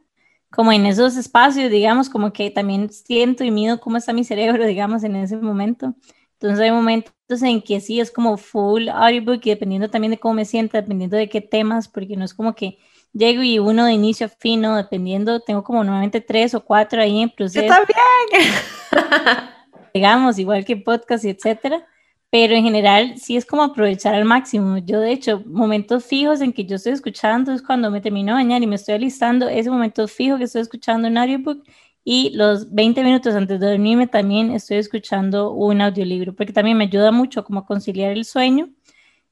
[0.51, 4.67] como en esos espacios, digamos, como que también siento y mido cómo está mi cerebro,
[4.67, 5.95] digamos, en ese momento.
[6.35, 7.13] Entonces hay momentos
[7.43, 11.17] en que sí es como full audiobook y dependiendo también de cómo me sienta, dependiendo
[11.17, 12.79] de qué temas, porque no es como que
[13.15, 17.23] llego y uno de inicio a fino, dependiendo, tengo como normalmente tres o cuatro ahí
[17.23, 17.65] en proceso.
[17.65, 18.53] Yo también.
[19.95, 21.87] digamos, igual que podcast y etcétera,
[22.29, 24.79] pero en general sí es como aprovechar al máximo.
[24.79, 28.43] Yo, de hecho, momentos fijos en que yo estoy escuchando es cuando me termino de
[28.43, 31.63] bañar y me estoy alistando, ese momento fijo que estoy escuchando un audiobook
[32.03, 36.85] y los 20 minutos antes de dormirme también estoy escuchando un audiolibro, porque también me
[36.85, 38.69] ayuda mucho como a conciliar el sueño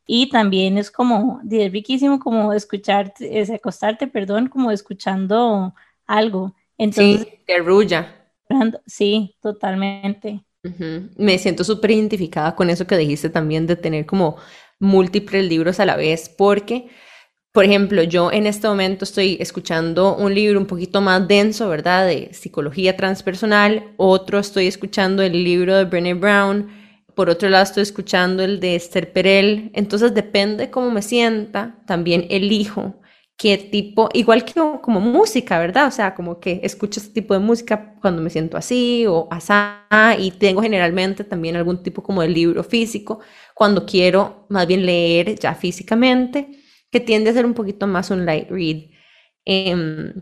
[0.07, 5.75] y también es como, es riquísimo como escucharte, es acostarte, perdón, como escuchando
[6.07, 6.55] algo.
[6.79, 8.17] Entonces, sí, te arrulla.
[8.87, 10.45] Sí, totalmente.
[11.17, 14.37] Me siento súper identificada con eso que dijiste también de tener como
[14.79, 16.89] múltiples libros a la vez, porque,
[17.53, 22.07] por ejemplo, yo en este momento estoy escuchando un libro un poquito más denso, ¿verdad?
[22.07, 26.69] De psicología transpersonal, otro estoy escuchando el libro de Brené Brown,
[27.15, 29.71] por otro lado, estoy escuchando el de Esther Perel.
[29.75, 33.01] Entonces, depende cómo me sienta, también elijo
[33.37, 35.89] qué tipo, igual que como música, ¿verdad?
[35.89, 39.87] O sea, como que escucho este tipo de música cuando me siento así o asá,
[40.19, 43.21] y tengo generalmente también algún tipo como de libro físico
[43.55, 46.51] cuando quiero más bien leer ya físicamente,
[46.91, 48.91] que tiende a ser un poquito más un light read.
[49.45, 50.15] Eh,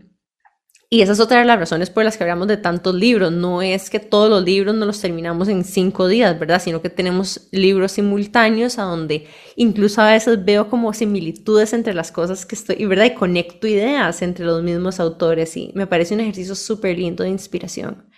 [0.92, 3.30] y esa es otra de las razones por las que hablamos de tantos libros.
[3.30, 6.60] No es que todos los libros no los terminamos en cinco días, ¿verdad?
[6.60, 12.10] Sino que tenemos libros simultáneos a donde incluso a veces veo como similitudes entre las
[12.10, 13.04] cosas que estoy, ¿verdad?
[13.04, 17.30] Y conecto ideas entre los mismos autores y me parece un ejercicio súper lindo de
[17.30, 18.10] inspiración.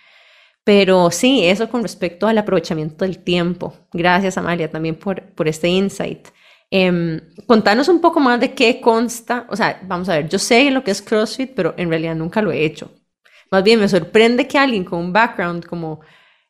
[0.63, 3.75] Pero sí, eso con respecto al aprovechamiento del tiempo.
[3.93, 6.29] Gracias, Amalia, también por, por este insight.
[6.75, 10.71] Eh, contanos un poco más de qué consta, o sea, vamos a ver, yo sé
[10.71, 12.91] lo que es CrossFit, pero en realidad nunca lo he hecho.
[13.51, 15.99] Más bien me sorprende que alguien con un background como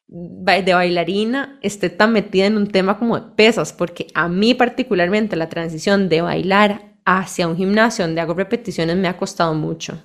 [0.07, 5.35] de bailarina esté tan metida en un tema como de pesas, porque a mí particularmente
[5.35, 10.01] la transición de bailar hacia un gimnasio donde hago repeticiones me ha costado mucho.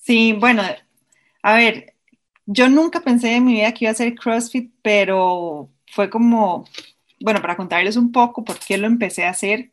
[0.00, 0.62] Sí, bueno,
[1.44, 1.94] a ver,
[2.44, 6.64] yo nunca pensé en mi vida que iba a hacer CrossFit, pero fue como
[7.20, 9.70] bueno, para contarles un poco por qué lo empecé a hacer.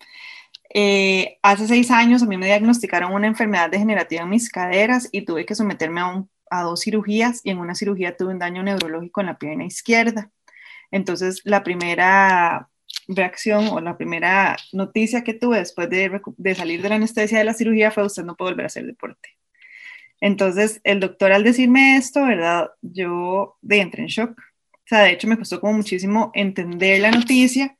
[0.74, 5.24] Eh, hace seis años a mí me diagnosticaron una enfermedad degenerativa en mis caderas y
[5.26, 9.22] tuve que someterme a, a dos cirugías y en una cirugía tuve un daño neurológico
[9.22, 10.32] en la pierna izquierda.
[10.92, 12.70] Entonces, la primera
[13.08, 17.46] reacción o la primera noticia que tuve después de, de, salir de la anestesia de
[17.46, 19.30] la cirugía fue usted no puede volver a hacer deporte.
[20.20, 22.70] Entonces, el doctor al decirme esto, ¿verdad?
[22.82, 24.40] Yo de entré en shock
[24.88, 27.78] sea, de hecho me costó como muchísimo entender la noticia.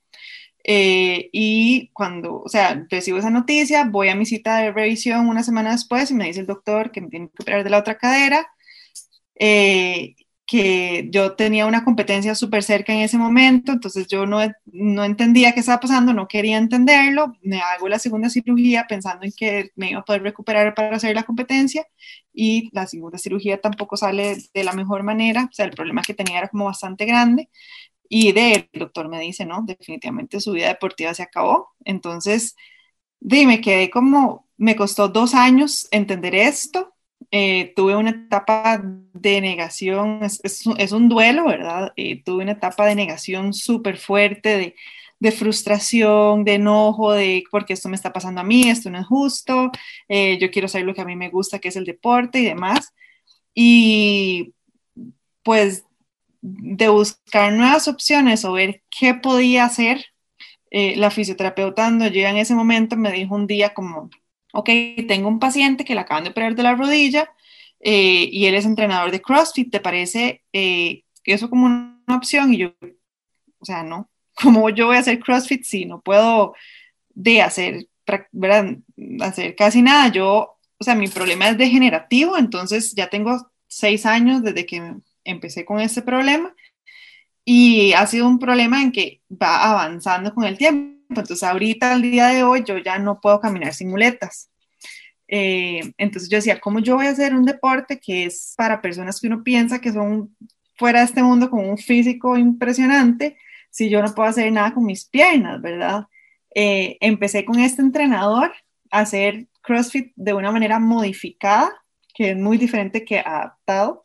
[0.64, 5.44] Eh, y cuando, o sea, recibo esa noticia, voy a mi cita de revisión una
[5.44, 7.98] semana después y me dice el doctor que me tiene que operar de la otra
[7.98, 8.48] cadera.
[9.36, 15.04] Eh, que yo tenía una competencia súper cerca en ese momento, entonces yo no, no
[15.06, 19.72] entendía qué estaba pasando, no quería entenderlo, me hago la segunda cirugía pensando en que
[19.76, 21.86] me iba a poder recuperar para hacer la competencia
[22.34, 26.14] y la segunda cirugía tampoco sale de la mejor manera, o sea, el problema que
[26.14, 27.50] tenía era como bastante grande
[28.10, 32.56] y de el doctor me dice, no, definitivamente su vida deportiva se acabó, entonces,
[33.20, 36.91] dime, quedé como, me costó dos años entender esto,
[37.34, 38.82] eh, tuve una etapa
[39.14, 41.94] de negación, es, un duelo, ¿verdad?
[41.96, 44.76] Eh, tuve una etapa de negación súper fuerte,
[45.20, 49.08] de, frustración, de enojo, de porque esto me está pasando a mí, esto no es
[49.08, 49.72] justo,
[50.10, 52.46] eh, yo quiero saber lo que a mí me gusta, que es el deporte y
[52.46, 52.94] demás.
[53.54, 54.54] Y
[55.44, 55.86] pues
[56.42, 60.06] de buscar nuevas opciones o ver qué podía hacer,
[60.72, 64.10] la fisioterapeuta cuando yo en ese momento me dijo un día como,
[64.54, 64.70] ok,
[65.08, 67.30] tengo un paciente que le acaban de operar de la rodilla
[67.80, 72.54] eh, y él es entrenador de CrossFit, ¿te parece eh, eso como una opción?
[72.54, 72.74] Y yo,
[73.60, 74.10] o sea, no,
[74.42, 76.56] ¿cómo yo voy a hacer CrossFit si no puedo
[77.14, 77.88] de hacer,
[78.32, 78.78] ¿verdad?
[79.22, 80.10] hacer casi nada.
[80.10, 85.66] Yo, o sea, mi problema es degenerativo, entonces ya tengo seis años desde que empecé
[85.66, 86.54] con este problema
[87.46, 91.01] y ha sido un problema en que va avanzando con el tiempo.
[91.12, 94.50] Entonces ahorita, al día de hoy, yo ya no puedo caminar sin muletas.
[95.28, 99.20] Eh, entonces yo decía, ¿cómo yo voy a hacer un deporte que es para personas
[99.20, 100.36] que uno piensa que son
[100.78, 103.38] fuera de este mundo con un físico impresionante
[103.70, 106.08] si yo no puedo hacer nada con mis piernas, verdad?
[106.54, 108.52] Eh, empecé con este entrenador
[108.90, 111.72] a hacer CrossFit de una manera modificada,
[112.14, 114.04] que es muy diferente que adaptado.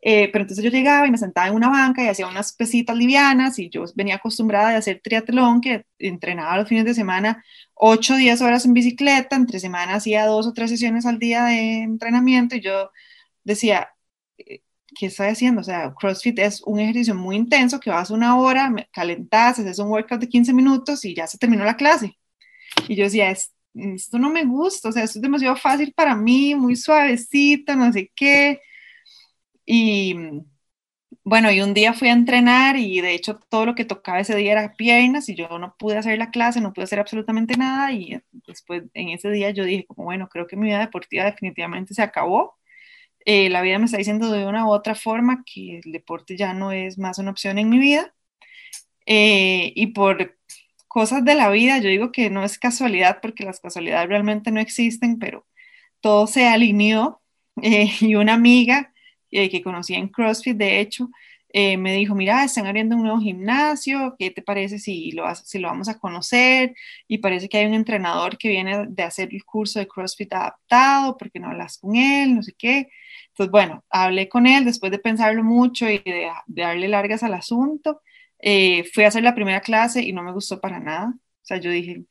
[0.00, 2.96] Eh, pero entonces yo llegaba y me sentaba en una banca y hacía unas pesitas
[2.96, 8.14] livianas y yo venía acostumbrada a hacer triatlón, que entrenaba los fines de semana 8
[8.14, 11.82] o 10 horas en bicicleta, entre semana hacía dos o tres sesiones al día de
[11.82, 12.90] entrenamiento y yo
[13.44, 13.88] decía,
[14.38, 14.62] eh,
[14.98, 15.62] ¿qué estoy haciendo?
[15.62, 19.88] O sea, CrossFit es un ejercicio muy intenso que vas una hora, calentás, haces un
[19.88, 22.16] workout de 15 minutos y ya se terminó la clase.
[22.88, 26.54] Y yo decía, esto no me gusta, o sea, esto es demasiado fácil para mí,
[26.54, 28.60] muy suavecito, no sé qué.
[29.70, 30.14] Y
[31.24, 34.34] bueno, y un día fui a entrenar y de hecho todo lo que tocaba ese
[34.36, 37.92] día era piernas y yo no pude hacer la clase, no pude hacer absolutamente nada
[37.92, 41.94] y después en ese día yo dije como bueno, creo que mi vida deportiva definitivamente
[41.94, 42.56] se acabó.
[43.26, 46.54] Eh, la vida me está diciendo de una u otra forma que el deporte ya
[46.54, 48.14] no es más una opción en mi vida.
[49.06, 50.36] Eh, y por
[50.88, 54.60] cosas de la vida, yo digo que no es casualidad porque las casualidades realmente no
[54.60, 55.46] existen, pero
[56.00, 57.22] todo se alineó
[57.62, 58.92] eh, y una amiga
[59.30, 61.10] eh, que conocí en CrossFit, de hecho,
[61.50, 65.58] eh, me dijo, mira, están abriendo un nuevo gimnasio, ¿qué te parece si lo, si
[65.58, 66.74] lo vamos a conocer?
[67.06, 71.16] Y parece que hay un entrenador que viene de hacer el curso de CrossFit adaptado,
[71.16, 72.34] porque no hablas con él?
[72.34, 72.88] No sé qué.
[73.28, 78.02] Entonces, bueno, hablé con él después de pensarlo mucho y de, darle largas al asunto.
[78.40, 81.14] Eh, fui a hacer la primera clase y no me gustó para nada.
[81.16, 82.04] O sea, yo dije,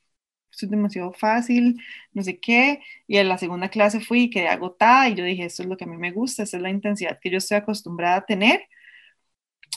[0.66, 1.82] es demasiado fácil,
[2.14, 2.82] no sé qué.
[3.08, 5.78] Y en la segunda clase fui y quedé agotada y yo dije, esto es lo
[5.78, 8.62] que a mí me gusta, esta es la intensidad que yo estoy acostumbrada a tener.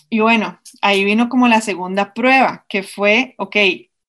[0.08, 3.56] Y bueno, ahí vino como la segunda prueba, que fue, ok,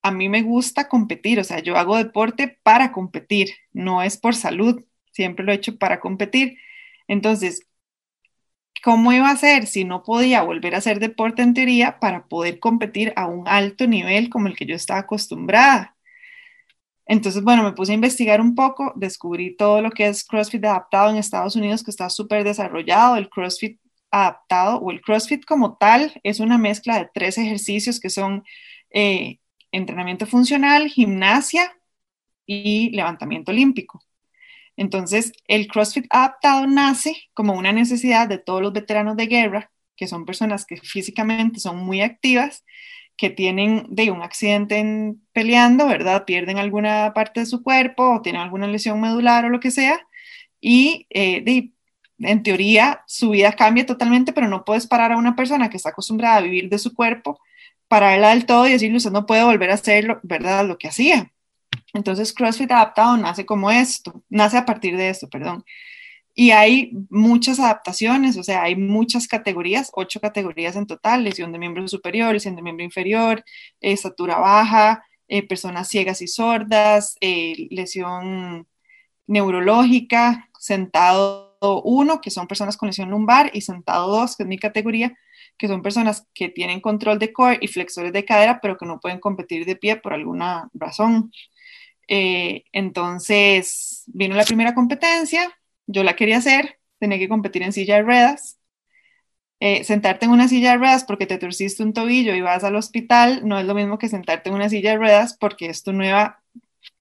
[0.02, 4.36] a mí me gusta competir, o sea, yo hago deporte para competir, no es por
[4.36, 6.58] salud, siempre lo he hecho para competir.
[7.08, 7.68] Entonces,
[8.84, 12.60] ¿cómo iba a ser si no podía volver a hacer deporte en teoría para poder
[12.60, 15.96] competir a un alto nivel como el que yo estaba acostumbrada?
[17.12, 21.10] Entonces, bueno, me puse a investigar un poco, descubrí todo lo que es CrossFit adaptado
[21.10, 23.17] en Estados Unidos, que está súper desarrollado.
[23.17, 28.10] El CrossFit adaptado o el CrossFit como tal es una mezcla de tres ejercicios que
[28.10, 28.45] son
[28.91, 29.39] eh,
[29.74, 31.76] entrenamiento funcional, gimnasia
[32.45, 34.02] y levantamiento olímpico.
[34.78, 40.08] Entonces, el CrossFit adaptado nace como una necesidad de todos los veteranos de guerra, que
[40.08, 42.63] son personas que físicamente son muy activas
[43.17, 46.26] que tienen de un accidente en, peleando, ¿verdad?
[46.26, 50.00] Pierden alguna parte de su cuerpo o tienen alguna lesión medular o lo que sea.
[50.60, 51.71] Y eh, de,
[52.19, 55.89] en teoría su vida cambia totalmente, pero no puedes parar a una persona que está
[55.89, 57.39] acostumbrada a vivir de su cuerpo,
[57.88, 60.65] pararla del todo y decirle, usted no puede volver a hacer, ¿verdad?
[60.65, 61.32] Lo que hacía.
[61.93, 65.65] Entonces CrossFit adaptado nace como esto, nace a partir de esto, perdón.
[66.34, 71.60] Y hay muchas adaptaciones, o sea, hay muchas categorías, ocho categorías en total, lesión de
[71.60, 73.44] miembro superior, lesión de miembro inferior,
[73.82, 78.67] estatura baja, eh, personas ciegas y sordas, eh, lesión
[79.28, 84.58] neurológica, sentado 1, que son personas con lesión lumbar, y sentado 2, que es mi
[84.58, 85.17] categoría,
[85.58, 89.00] que son personas que tienen control de core y flexores de cadera, pero que no
[89.00, 91.32] pueden competir de pie por alguna razón.
[92.08, 95.50] Eh, entonces, vino la primera competencia,
[95.88, 98.58] yo la quería hacer, tenía que competir en silla de ruedas.
[99.60, 102.76] Eh, sentarte en una silla de ruedas porque te torciste un tobillo y vas al
[102.76, 105.93] hospital no es lo mismo que sentarte en una silla de ruedas porque es tu
[105.93, 106.41] nueva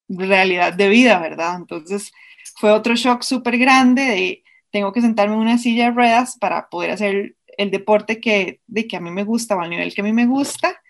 [0.09, 1.57] realidad de vida, ¿verdad?
[1.57, 2.13] Entonces
[2.57, 6.69] fue otro shock súper grande de tengo que sentarme en una silla de ruedas para
[6.69, 10.03] poder hacer el deporte que, de que a mí me gusta o al nivel que
[10.03, 10.81] a mí me gusta.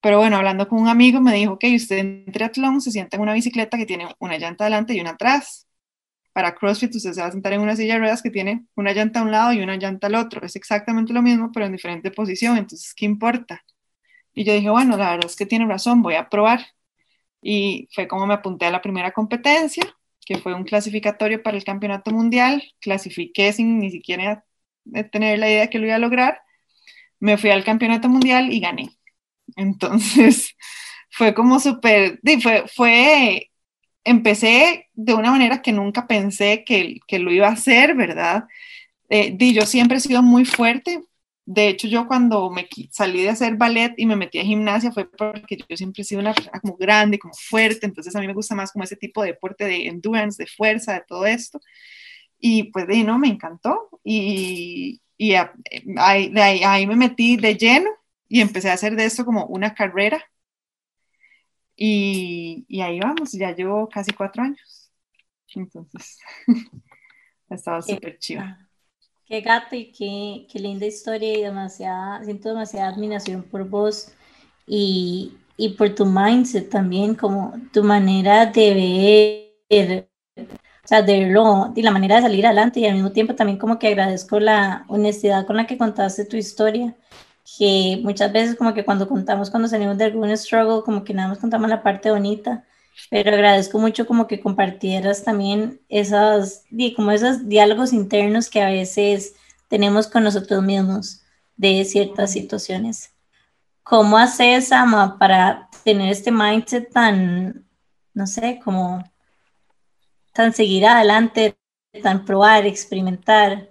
[0.00, 3.22] Pero bueno, hablando con un amigo me dijo que usted en triatlón se sienta en
[3.22, 5.68] una bicicleta que tiene una llanta adelante y una atrás
[6.32, 8.92] para CrossFit usted se va a sentar en una silla de ruedas que tiene una
[8.92, 10.44] llanta a un lado y una llanta al otro.
[10.44, 12.56] Es exactamente lo mismo, pero en diferente posición.
[12.56, 13.62] Entonces, ¿qué importa?
[14.34, 16.60] Y yo dije, bueno, la verdad es que tiene razón, voy a probar.
[17.42, 19.84] Y fue como me apunté a la primera competencia,
[20.24, 22.62] que fue un clasificatorio para el campeonato mundial.
[22.80, 24.44] Clasifiqué sin ni siquiera
[25.12, 26.40] tener la idea que lo iba a lograr.
[27.20, 28.90] Me fui al campeonato mundial y gané.
[29.56, 30.56] Entonces,
[31.10, 32.20] fue como súper,
[32.74, 33.51] fue
[34.04, 38.44] empecé de una manera que nunca pensé que, que lo iba a hacer, ¿verdad?
[39.08, 41.00] Eh, yo siempre he sido muy fuerte,
[41.44, 45.10] de hecho, yo cuando me salí de hacer ballet y me metí a gimnasia fue
[45.10, 48.32] porque yo siempre he sido una persona como grande, como fuerte, entonces a mí me
[48.34, 51.60] gusta más como ese tipo de deporte de endurance, de fuerza, de todo esto.
[52.38, 57.56] Y pues de no, me encantó y, y ahí, de ahí, ahí me metí de
[57.56, 57.90] lleno
[58.28, 60.24] y empecé a hacer de esto como una carrera.
[61.84, 64.92] Y, y ahí vamos, ya llevo casi cuatro años.
[65.52, 66.16] Entonces,
[67.50, 68.44] ha estado súper chido.
[69.26, 74.12] Qué gato y qué, qué, linda historia y demasiada, siento demasiada admiración por vos
[74.64, 81.72] y, y, por tu mindset también, como tu manera de ver, o sea, de verlo,
[81.74, 84.84] y la manera de salir adelante y al mismo tiempo también como que agradezco la
[84.86, 86.94] honestidad con la que contaste tu historia,
[87.44, 91.28] que muchas veces como que cuando contamos, cuando salimos de algún struggle, como que nada
[91.28, 92.64] más contamos la parte bonita,
[93.10, 96.64] pero agradezco mucho como que compartieras también esas,
[96.94, 99.34] como esos diálogos internos que a veces
[99.68, 101.22] tenemos con nosotros mismos
[101.56, 103.14] de ciertas situaciones.
[103.82, 107.66] ¿Cómo haces, Ama, para tener este mindset tan,
[108.14, 109.02] no sé, como
[110.32, 111.56] tan seguir adelante,
[112.02, 113.70] tan probar, experimentar?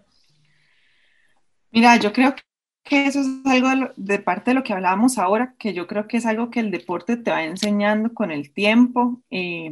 [1.71, 2.35] Mira, yo creo
[2.83, 6.17] que eso es algo de, parte de lo que hablábamos ahora, que yo creo que
[6.17, 9.21] es algo que el deporte te va enseñando con el tiempo.
[9.29, 9.71] Eh,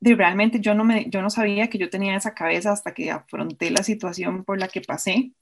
[0.00, 3.70] realmente yo no, me, yo no sabía que yo tenía esa cabeza hasta que afronté
[3.70, 5.32] la situación por la que pasé.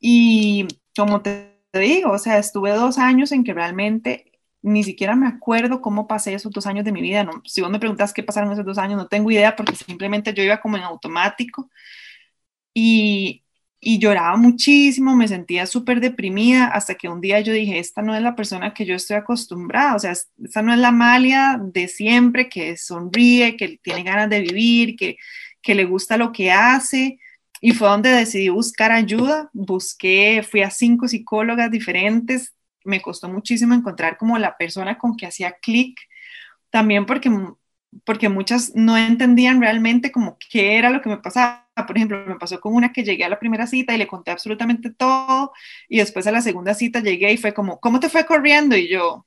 [0.00, 0.66] Y
[0.96, 5.80] como te digo, o sea, estuve dos años en que realmente ni siquiera me acuerdo
[5.80, 7.24] cómo pasé esos dos años de mi vida.
[7.24, 10.34] No, si vos me preguntas qué pasaron esos dos años, no tengo idea porque simplemente
[10.34, 11.70] yo iba como en automático.
[12.74, 13.44] Y
[13.80, 18.14] y lloraba muchísimo, me sentía súper deprimida hasta que un día yo dije, esta no
[18.16, 21.86] es la persona que yo estoy acostumbrada, o sea, esta no es la Malia de
[21.86, 25.16] siempre que sonríe, que tiene ganas de vivir, que,
[25.62, 27.18] que le gusta lo que hace.
[27.60, 32.54] Y fue donde decidí buscar ayuda, busqué, fui a cinco psicólogas diferentes,
[32.84, 35.98] me costó muchísimo encontrar como la persona con que hacía clic,
[36.70, 37.30] también porque
[38.04, 41.68] porque muchas no entendían realmente como qué era lo que me pasaba.
[41.86, 44.30] Por ejemplo, me pasó con una que llegué a la primera cita y le conté
[44.30, 45.52] absolutamente todo
[45.88, 48.76] y después a la segunda cita llegué y fue como, ¿cómo te fue corriendo?
[48.76, 49.26] Y yo,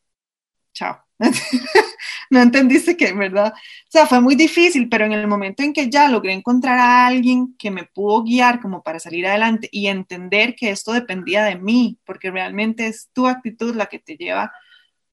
[0.74, 1.04] chao.
[2.32, 3.54] no entendiste que, ¿verdad?
[3.54, 7.08] O sea, fue muy difícil, pero en el momento en que ya logré encontrar a
[7.08, 11.58] alguien que me pudo guiar como para salir adelante y entender que esto dependía de
[11.58, 14.52] mí, porque realmente es tu actitud la que te lleva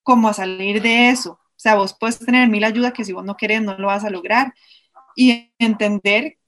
[0.03, 3.25] como a salir de eso o sea, vos puedes tener mil ayudas que si vos
[3.25, 4.55] no querés no lo vas a lograr.
[5.17, 6.39] Y entender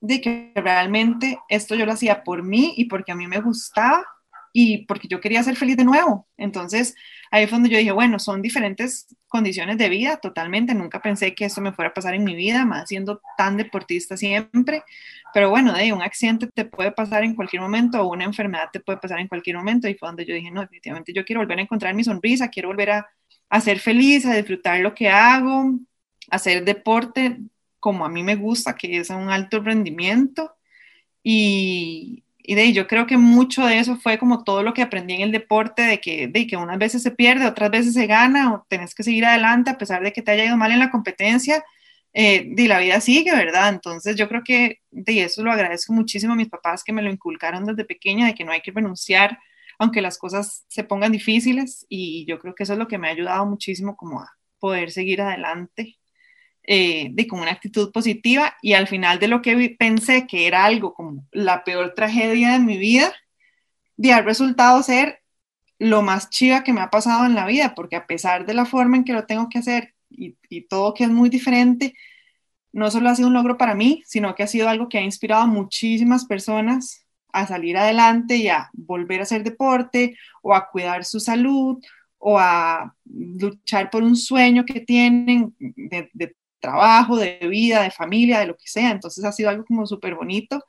[0.00, 4.04] de que realmente esto yo lo hacía por mí y porque a mí me gustaba
[4.52, 6.28] y porque yo quería ser feliz de nuevo.
[6.36, 6.94] Entonces,
[7.30, 10.74] ahí fue donde yo dije, bueno, son diferentes condiciones de vida totalmente.
[10.74, 14.18] Nunca pensé que esto me fuera a pasar en mi vida, más siendo tan deportista
[14.18, 14.84] siempre.
[15.32, 18.80] Pero bueno, de un accidente te puede pasar en cualquier momento o una enfermedad te
[18.80, 19.88] puede pasar en cualquier momento.
[19.88, 22.68] Y fue donde yo dije, no, definitivamente yo quiero volver a encontrar mi sonrisa, quiero
[22.68, 23.06] volver a
[23.52, 25.78] a ser feliz, a disfrutar lo que hago,
[26.30, 27.36] a hacer deporte
[27.80, 30.54] como a mí me gusta, que es un alto rendimiento.
[31.22, 35.16] Y, y de yo creo que mucho de eso fue como todo lo que aprendí
[35.16, 38.54] en el deporte, de que, de que unas veces se pierde, otras veces se gana,
[38.54, 40.90] o tenés que seguir adelante a pesar de que te haya ido mal en la
[40.90, 41.62] competencia.
[42.14, 43.68] Eh, la vida sigue, ¿verdad?
[43.68, 47.10] Entonces yo creo que de eso lo agradezco muchísimo a mis papás que me lo
[47.10, 49.38] inculcaron desde pequeña, de que no hay que renunciar
[49.78, 53.08] aunque las cosas se pongan difíciles y yo creo que eso es lo que me
[53.08, 55.98] ha ayudado muchísimo como a poder seguir adelante
[56.64, 60.64] eh, de con una actitud positiva y al final de lo que pensé que era
[60.64, 63.12] algo como la peor tragedia de mi vida,
[63.96, 65.22] de haber resultado ser
[65.78, 68.64] lo más chiva que me ha pasado en la vida, porque a pesar de la
[68.64, 71.94] forma en que lo tengo que hacer y, y todo que es muy diferente,
[72.72, 75.02] no solo ha sido un logro para mí, sino que ha sido algo que ha
[75.02, 77.01] inspirado a muchísimas personas
[77.32, 81.82] a salir adelante y a volver a hacer deporte o a cuidar su salud
[82.18, 88.46] o a luchar por un sueño que tienen de, trabajo, de vida, de familia, de
[88.46, 88.90] lo que sea.
[88.90, 90.64] Entonces ha sido algo como súper bonito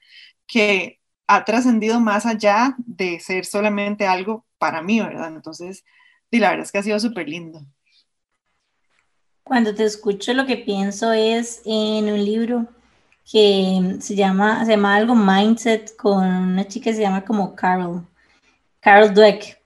[0.47, 5.27] que ha trascendido más allá de ser solamente algo para mí, ¿verdad?
[5.35, 5.83] Entonces,
[6.31, 7.61] y la verdad es que ha sido súper lindo.
[9.43, 12.67] Cuando te escucho, lo que pienso es en un libro
[13.29, 18.05] que se llama, se llama algo Mindset con una chica que se llama como Carol,
[18.79, 19.57] Carol Dweck.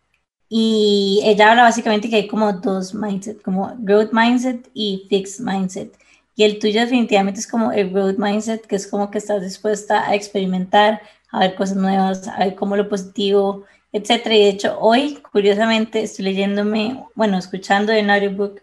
[0.49, 5.97] Y ella habla básicamente que hay como dos mindset, como growth mindset y fixed mindset.
[6.35, 10.07] Y el tuyo definitivamente es como el growth mindset, que es como que estás dispuesta
[10.07, 11.01] a experimentar,
[11.31, 14.35] a ver cosas nuevas, a ver cómo lo positivo, etcétera.
[14.35, 18.61] Y de hecho, hoy, curiosamente, estoy leyéndome, bueno, escuchando en audiobook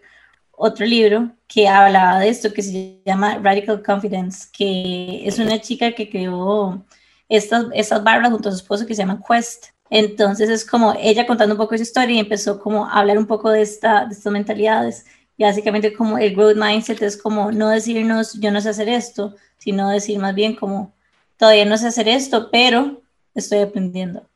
[0.57, 5.91] otro libro que hablaba de esto, que se llama Radical Confidence, que es una chica
[5.91, 6.83] que creó
[7.29, 9.67] estas, estas barbas junto a su esposo que se llama Quest.
[9.89, 13.27] Entonces es como ella contando un poco su historia y empezó como a hablar un
[13.27, 15.05] poco de, esta, de estas mentalidades.
[15.37, 19.35] Y básicamente como el growth mindset es como no decirnos yo no sé hacer esto,
[19.57, 20.93] sino decir más bien como
[21.37, 23.01] todavía no sé hacer esto, pero
[23.33, 24.27] estoy aprendiendo.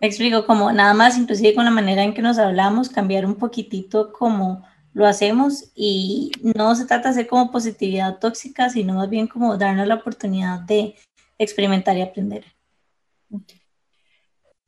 [0.00, 3.36] Me explico como nada más, inclusive con la manera en que nos hablamos, cambiar un
[3.36, 4.64] poquitito como
[4.94, 9.56] lo hacemos y no se trata de hacer como positividad tóxica, sino más bien como
[9.56, 10.94] darnos la oportunidad de
[11.38, 12.44] experimentar y aprender.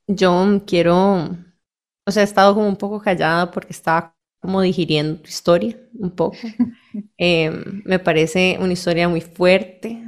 [0.07, 1.37] Yo quiero,
[2.07, 6.11] o sea, he estado como un poco callada porque estaba como digiriendo tu historia un
[6.11, 6.37] poco.
[7.19, 7.51] Eh,
[7.85, 10.05] me parece una historia muy fuerte,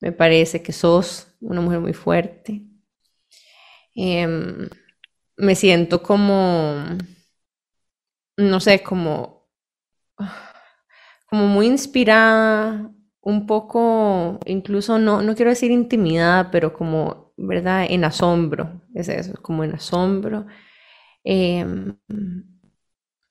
[0.00, 2.62] me parece que sos una mujer muy fuerte.
[3.94, 4.68] Em,
[5.36, 6.84] me siento como,
[8.38, 9.48] no sé, como,
[11.28, 17.86] como muy inspirada, un poco, incluso no, no quiero decir intimidada, pero como, ¿verdad?
[17.90, 20.46] En asombro, es eso, como en asombro.
[21.24, 21.96] Em,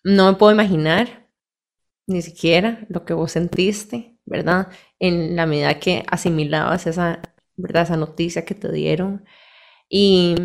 [0.03, 1.27] no me puedo imaginar
[2.07, 4.69] ni siquiera lo que vos sentiste, ¿verdad?
[4.99, 7.21] En la medida que asimilabas esa,
[7.57, 7.83] ¿verdad?
[7.83, 9.25] Esa noticia que te dieron.
[9.89, 10.35] Y,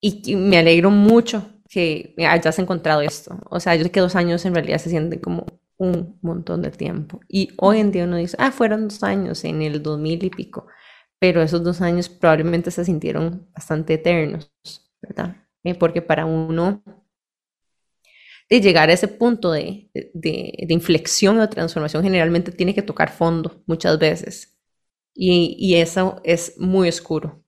[0.00, 3.36] y, me alegro mucho que hayas encontrado esto.
[3.50, 5.44] O sea, yo sé que dos años en realidad se sienten como
[5.76, 7.18] un montón de tiempo.
[7.28, 10.68] Y hoy en día uno dice, ah, fueron dos años en el 2000 y pico,
[11.18, 14.52] pero esos dos años probablemente se sintieron bastante eternos,
[15.02, 15.36] ¿verdad?
[15.64, 16.80] Eh, porque para uno
[18.48, 23.64] de llegar a ese punto de, de, inflexión o transformación generalmente tiene que tocar fondo
[23.66, 24.56] muchas veces.
[25.12, 27.42] Y, y eso es muy oscuro.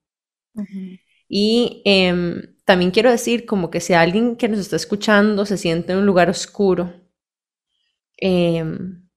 [1.29, 5.93] Y em, también quiero decir como que si alguien que nos está escuchando se siente
[5.93, 6.93] en un lugar oscuro,
[8.17, 9.09] Em,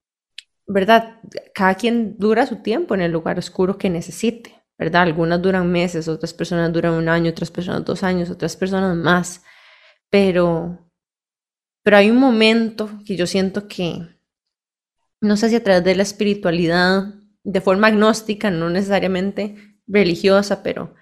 [0.66, 1.20] ¿verdad?
[1.54, 5.02] Cada quien dura su tiempo en el lugar oscuro que necesite, ¿verdad?
[5.02, 9.42] Algunas duran meses, otras personas duran un año, otras personas dos años, otras personas más,
[10.10, 10.90] pero,
[11.82, 14.06] pero hay un momento que yo siento que,
[15.20, 19.56] no sé si a través de la espiritualidad, de forma agnóstica, no necesariamente
[19.86, 20.94] religiosa, pero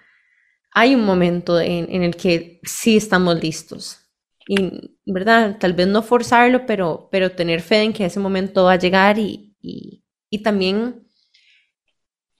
[0.71, 3.99] hay un momento en, en el que sí estamos listos,
[4.47, 5.57] y, ¿verdad?
[5.59, 9.19] Tal vez no forzarlo, pero, pero tener fe en que ese momento va a llegar
[9.19, 11.07] y, y, y también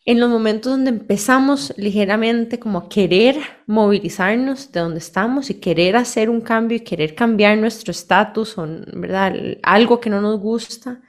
[0.05, 5.95] en los momentos donde empezamos ligeramente como a querer movilizarnos de donde estamos y querer
[5.97, 9.36] hacer un cambio y querer cambiar nuestro estatus o, ¿verdad?
[9.61, 11.01] Algo que no nos gusta,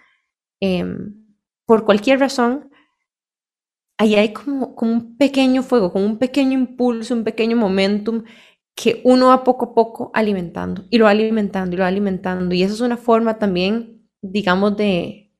[0.60, 1.14] em,
[1.64, 2.69] por cualquier razón,
[4.00, 8.24] ahí hay como, como un pequeño fuego, como un pequeño impulso, un pequeño momentum
[8.74, 12.54] que uno va poco a poco alimentando y lo va alimentando y lo va alimentando.
[12.54, 15.32] Y eso es una forma también, digamos, de,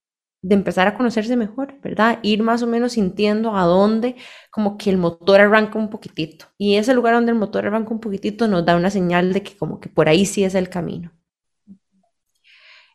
[0.43, 2.19] de empezar a conocerse mejor, ¿verdad?
[2.23, 4.17] Ir más o menos sintiendo a dónde
[4.51, 6.47] como que el motor arranca un poquitito.
[6.59, 9.57] Y ese lugar donde el motor arranca un poquitito nos da una señal de que
[9.57, 11.13] como que por ahí sí es el camino.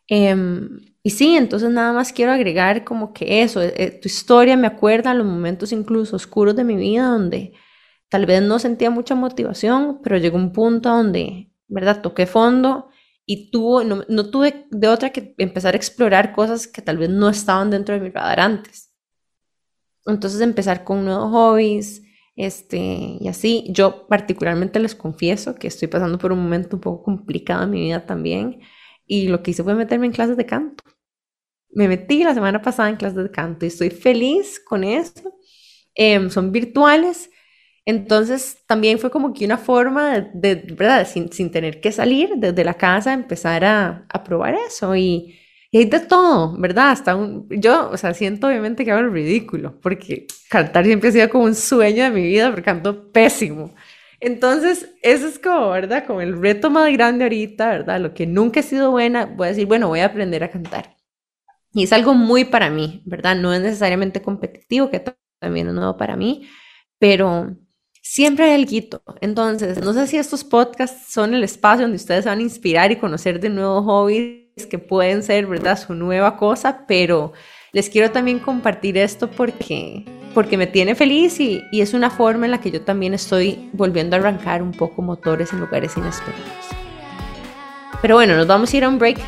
[0.08, 4.68] Em, y sí, entonces nada más quiero agregar como que eso, eh, tu historia me
[4.68, 7.54] acuerda a los momentos incluso oscuros de mi vida donde
[8.10, 12.02] Tal vez no sentía mucha motivación, pero llegó un punto donde, ¿verdad?
[12.02, 12.90] Toqué fondo
[13.26, 17.10] y tuvo, no, no, tuve de otra que empezar a explorar cosas que tal vez
[17.10, 18.94] no estaban dentro de mi radar antes.
[20.06, 22.04] Entonces empezar con nuevos hobbies,
[22.36, 23.66] este, y así.
[23.70, 27.82] Yo particularmente les confieso que estoy pasando por un momento un poco complicado en mi
[27.82, 28.62] vida también,
[29.08, 30.84] y lo que hice fue meterme en clases de canto.
[31.76, 35.36] Me metí la semana pasada en clases de canto y estoy feliz con eso.
[35.96, 37.30] Em, son virtuales,
[37.86, 41.08] entonces también fue como que una forma de, ¿verdad?
[41.08, 45.36] Sin, sin, tener que salir desde la casa, empezar a, a probar eso y,
[45.72, 46.92] y, hay de todo, ¿verdad?
[46.92, 51.12] Hasta un, yo, o sea, siento obviamente que hago el ridículo, porque cantar siempre ha
[51.14, 53.76] sido como un sueño de mi vida, porque canto pésimo.
[54.20, 56.06] Entonces, eso es como, ¿verdad?
[56.08, 58.00] Como el reto más grande ahorita, ¿verdad?
[58.02, 60.95] Lo que nunca he sido buena, voy a decir, bueno, voy a aprender a cantar.
[61.76, 63.36] Y es algo muy para mí, ¿verdad?
[63.36, 65.04] No es necesariamente competitivo, que
[65.40, 66.48] también es nuevo para mí,
[67.00, 67.54] pero
[68.02, 69.04] siempre hay algo.
[69.20, 72.96] Entonces, no sé si estos podcasts son el espacio donde ustedes van a inspirar y
[72.96, 77.34] conocer de nuevos hobbies que pueden ser, ¿verdad?, su nueva cosa, pero
[77.74, 82.46] les quiero también compartir esto porque, porque me tiene feliz y, y es una forma
[82.46, 86.46] en la que yo también estoy volviendo a arrancar un poco motores en lugares inesperados.
[88.02, 89.20] Pero bueno, nos vamos a ir a un break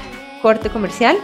[0.42, 1.18] corte comercial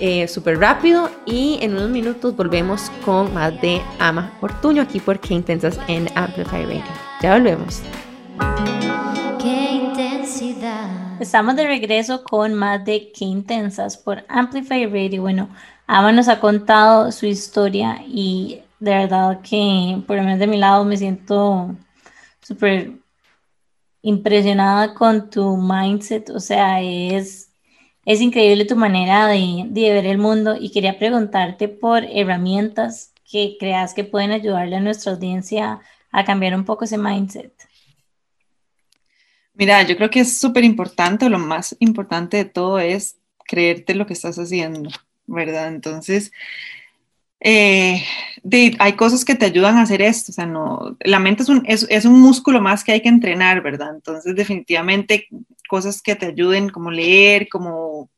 [0.00, 5.20] eh, súper rápido y en unos minutos volvemos con más de Ama Ortuño aquí por
[5.20, 6.82] Qué Intensas en Amplify Radio.
[7.22, 7.82] Ya volvemos.
[9.40, 11.20] Qué intensidad.
[11.20, 15.22] Estamos de regreso con más de Qué Intensas por Amplify Radio.
[15.22, 15.48] Bueno,
[15.86, 20.58] Ama nos ha contado su historia y de verdad que por lo menos de mi
[20.58, 21.74] lado me siento
[22.40, 22.92] súper
[24.04, 27.50] impresionada con tu mindset, o sea, es,
[28.06, 33.56] es increíble tu manera de, de ver el mundo y quería preguntarte por herramientas que
[33.58, 35.80] creas que pueden ayudarle a nuestra audiencia
[36.10, 37.52] a cambiar un poco ese mindset.
[39.54, 44.06] Mira, yo creo que es súper importante, lo más importante de todo es creerte lo
[44.06, 44.90] que estás haciendo,
[45.26, 45.68] ¿verdad?
[45.68, 46.32] Entonces,
[47.40, 48.02] eh,
[48.78, 51.62] hay cosas que te ayudan a hacer esto, o sea, no, la mente es un,
[51.66, 53.94] es, un músculo más que hay que entrenar, ¿verdad?
[53.94, 55.28] Entonces, definitivamente,
[55.74, 58.08] cosas que te ayuden, como leer, como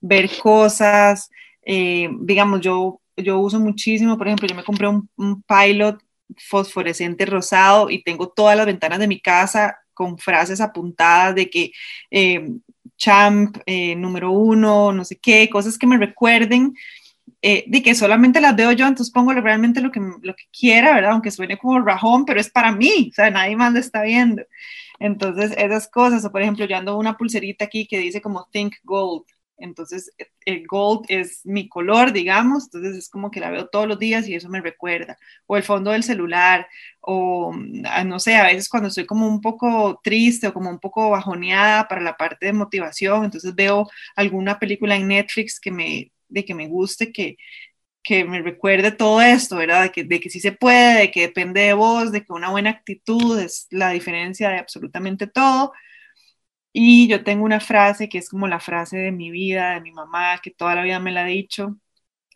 [0.00, 1.28] ver cosas,
[1.66, 5.98] eh, digamos, yo, yo uso muchísimo, por ejemplo, yo me compré un, un pilot
[6.38, 11.72] fosforescente rosado y tengo todas las ventanas de mi casa con frases apuntadas de que
[12.12, 12.48] eh,
[12.96, 16.74] champ eh, número uno, no sé qué, cosas que me recuerden.
[17.42, 20.94] Eh, de que solamente las veo yo, entonces pongo realmente lo que, lo que quiera,
[20.94, 21.12] ¿verdad?
[21.12, 24.42] Aunque suene como rajón, pero es para mí, o sea, nadie más lo está viendo.
[25.00, 28.74] Entonces, esas cosas, o por ejemplo, yo ando una pulserita aquí que dice como Think
[28.84, 29.24] Gold,
[29.60, 30.10] entonces,
[30.46, 34.26] el gold es mi color, digamos, entonces es como que la veo todos los días
[34.26, 35.18] y eso me recuerda.
[35.46, 36.66] O el fondo del celular,
[37.00, 37.52] o
[37.84, 41.10] ah, no sé, a veces cuando estoy como un poco triste o como un poco
[41.10, 46.44] bajoneada para la parte de motivación, entonces veo alguna película en Netflix que me, de
[46.44, 47.36] que me guste, que,
[48.02, 49.84] que me recuerde todo esto, ¿verdad?
[49.84, 52.70] De que, de sí se puede, de que depende de vos, de que una buena
[52.70, 55.72] actitud es la diferencia de absolutamente todo.
[56.72, 59.90] Y yo tengo una frase que es como la frase de mi vida, de mi
[59.92, 61.76] mamá, que toda la vida me la ha dicho,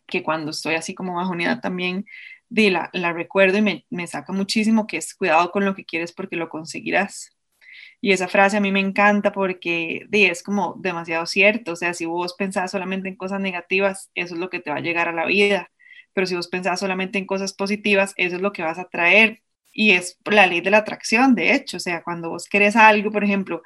[0.07, 2.05] que cuando estoy así como bajoneada también,
[2.49, 5.85] di, la, la recuerdo y me, me saca muchísimo, que es cuidado con lo que
[5.85, 7.34] quieres porque lo conseguirás.
[8.05, 11.71] Y esa frase a mí me encanta porque di, es como demasiado cierto.
[11.71, 14.75] O sea, si vos pensás solamente en cosas negativas, eso es lo que te va
[14.77, 15.71] a llegar a la vida.
[16.13, 19.41] Pero si vos pensás solamente en cosas positivas, eso es lo que vas a traer.
[19.73, 21.77] Y es la ley de la atracción, de hecho.
[21.77, 23.63] O sea, cuando vos querés algo, por ejemplo,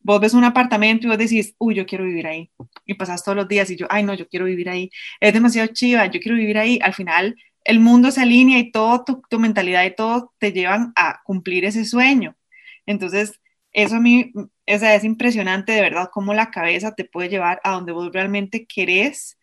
[0.00, 2.50] vos ves un apartamento y vos decís, uy, yo quiero vivir ahí.
[2.84, 4.90] Y pasas todos los días y yo, ay, no, yo quiero vivir ahí.
[5.18, 6.78] Es demasiado chiva, yo quiero vivir ahí.
[6.82, 10.92] Al final, el mundo se alinea y todo tu, tu mentalidad y todo te llevan
[10.94, 12.36] a cumplir ese sueño.
[12.84, 13.40] Entonces,
[13.72, 14.32] eso a mí
[14.66, 18.66] es, es impresionante de verdad cómo la cabeza te puede llevar a donde vos realmente
[18.66, 19.38] querés.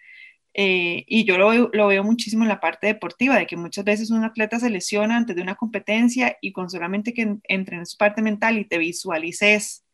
[0.53, 4.11] Eh, y yo lo, lo, veo muchísimo en la parte deportiva, de que muchas veces
[4.11, 7.97] un atleta se lesiona antes de una competencia y con solamente que entre en su
[7.97, 9.85] parte mental y te visualices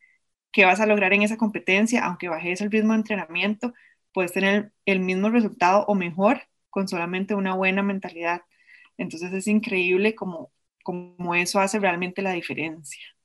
[0.52, 3.74] qué vas a lograr en esa competencia, aunque bajes el de entrenamiento,
[4.12, 8.42] puedes tener el mismo resultado o mejor con solamente una buena mentalidad.
[8.98, 13.15] Entonces es increíble como, como eso hace realmente la diferencia.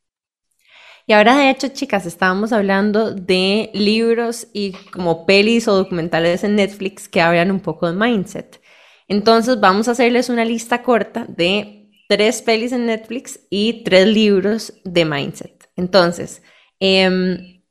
[1.07, 6.55] Y ahora, de hecho, chicas, estábamos hablando de libros y como pelis o documentales en
[6.55, 8.61] Netflix que hablan un poco de mindset.
[9.07, 14.73] Entonces, vamos a hacerles una lista corta de tres pelis en Netflix y tres libros
[14.83, 15.69] de mindset.
[15.75, 16.41] Entonces,
[16.81, 17.61] Em,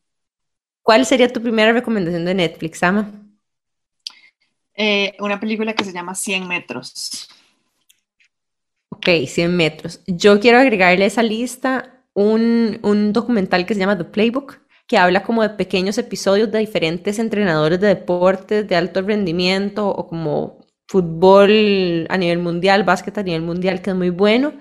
[0.83, 3.13] ¿Cuál sería tu primera recomendación de Netflix, Ama?
[4.75, 7.29] Eh, una película que se llama 100 metros.
[8.89, 10.01] Ok, 100 metros.
[10.07, 14.99] Yo quiero agregarle a esa lista un, un documental que se llama The Playbook, que
[14.99, 20.59] habla como de pequeños episodios de diferentes entrenadores de deportes de alto rendimiento o como
[20.89, 24.55] fútbol a nivel mundial, básquet a nivel mundial, que es muy bueno.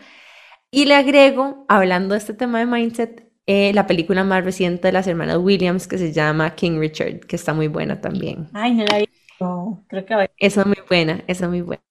[0.71, 4.91] Y le agrego, hablando de este tema de mindset, eh, la película más reciente de
[4.91, 8.47] las hermanas Williams que se llama King Richard, que está muy buena también.
[8.53, 9.83] Ay, no la he visto.
[9.87, 11.81] Creo que Esa es muy buena, esa es muy buena.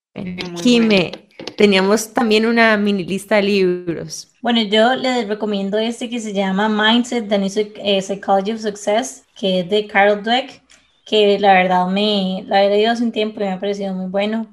[0.63, 1.28] Jime,
[1.59, 4.29] teníamos también una mini lista de libros.
[4.41, 7.51] Bueno, yo les recomiendo este que se llama Mindset, The New
[7.83, 10.63] eh, Psychology of Success, que es de Carol Dweck,
[11.05, 14.07] que la verdad me la he leído hace un tiempo y me ha parecido muy
[14.07, 14.47] bueno.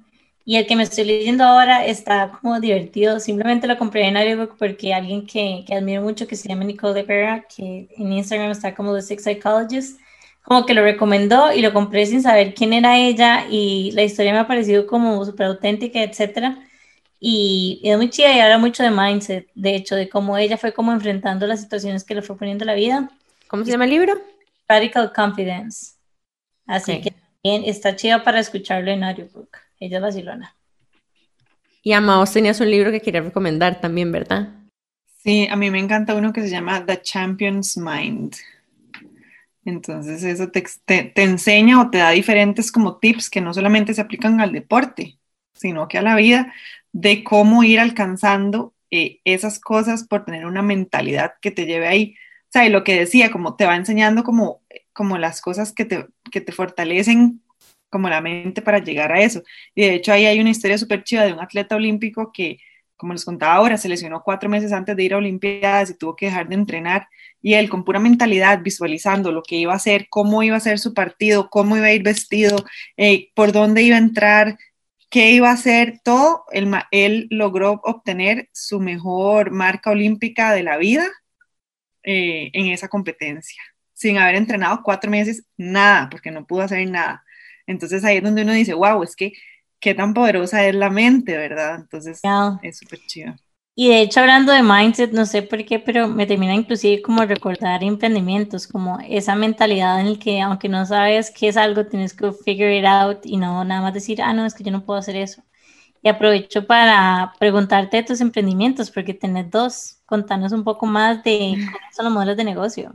[0.45, 3.19] Y el que me estoy leyendo ahora está como divertido.
[3.19, 7.03] Simplemente lo compré en audiobook porque alguien que, que admiro mucho, que se llama Nicole
[7.03, 9.99] de que en Instagram está como The Six Psychologist,
[10.41, 14.33] como que lo recomendó y lo compré sin saber quién era ella y la historia
[14.33, 16.64] me ha parecido como súper auténtica, etcétera.
[17.19, 20.73] Y, es muy chida y habla mucho de mindset, de hecho, de cómo ella fue
[20.73, 23.09] como enfrentando las situaciones que le fue poniendo la vida.
[23.47, 24.13] ¿Cómo se llama el libro?
[24.67, 25.93] Radical Confidence.
[26.67, 29.57] Así que también está chido para escucharlo en audiobook.
[29.79, 30.55] Ella es Barcelona.
[31.83, 34.49] Y Ama, vos tenías un libro que quería recomendar también, ¿verdad?
[35.23, 38.35] Sí, a mí me encanta uno que se llama The Champion's Mind.
[39.65, 44.01] Entonces eso te, te, enseña o te da diferentes como tips que no solamente se
[44.01, 45.17] aplican al deporte,
[45.53, 46.53] sino que a la vida
[46.95, 52.15] de cómo ir alcanzando eh, esas cosas por tener una mentalidad que te lleve ahí.
[52.43, 54.61] O sea, y lo que decía, como te va enseñando como,
[54.93, 57.41] como las cosas que te, que te fortalecen
[57.89, 59.43] como la mente para llegar a eso.
[59.75, 62.59] Y de hecho ahí hay una historia súper chida de un atleta olímpico que
[62.95, 66.15] como les contaba ahora, se lesionó cuatro meses antes de ir a Olimpiadas y tuvo
[66.15, 67.09] que dejar de entrenar.
[67.41, 70.79] Y él con pura mentalidad, visualizando lo que iba a hacer, cómo iba a ser
[70.79, 72.55] su partido, cómo iba a ir vestido,
[72.95, 74.57] eh, por dónde iba a entrar,
[75.15, 80.75] qué iba a hacer, todo, él, él logró obtener su mejor marca olímpica de la
[80.75, 81.07] vida
[82.03, 83.63] eh, en esa competencia,
[83.93, 87.23] sin haber entrenado cuatro meses, nada, porque no pudo hacer nada.
[87.65, 89.31] Entonces ahí es donde uno dice, wow, es que
[89.79, 91.75] qué tan poderosa es la mente, ¿verdad?
[91.75, 92.19] Entonces
[92.61, 93.33] es súper chido.
[93.77, 97.25] Y de hecho, hablando de mindset, no sé por qué, pero me termina inclusive como
[97.25, 102.13] recordar emprendimientos, como esa mentalidad en el que aunque no sabes qué es algo, tienes
[102.13, 104.85] que figure it out y no nada más decir, ah, no, es que yo no
[104.85, 105.43] puedo hacer eso.
[106.01, 109.97] Y aprovecho para preguntarte de tus emprendimientos, porque tenés dos.
[110.05, 112.93] Contanos un poco más de cómo son los modelos de negocio.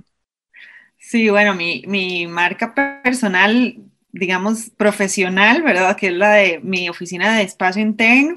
[0.99, 3.77] Sí, bueno, mi, mi marca personal
[4.13, 5.97] digamos, profesional, ¿verdad?
[5.97, 8.35] Que es la de mi oficina de espacio interno.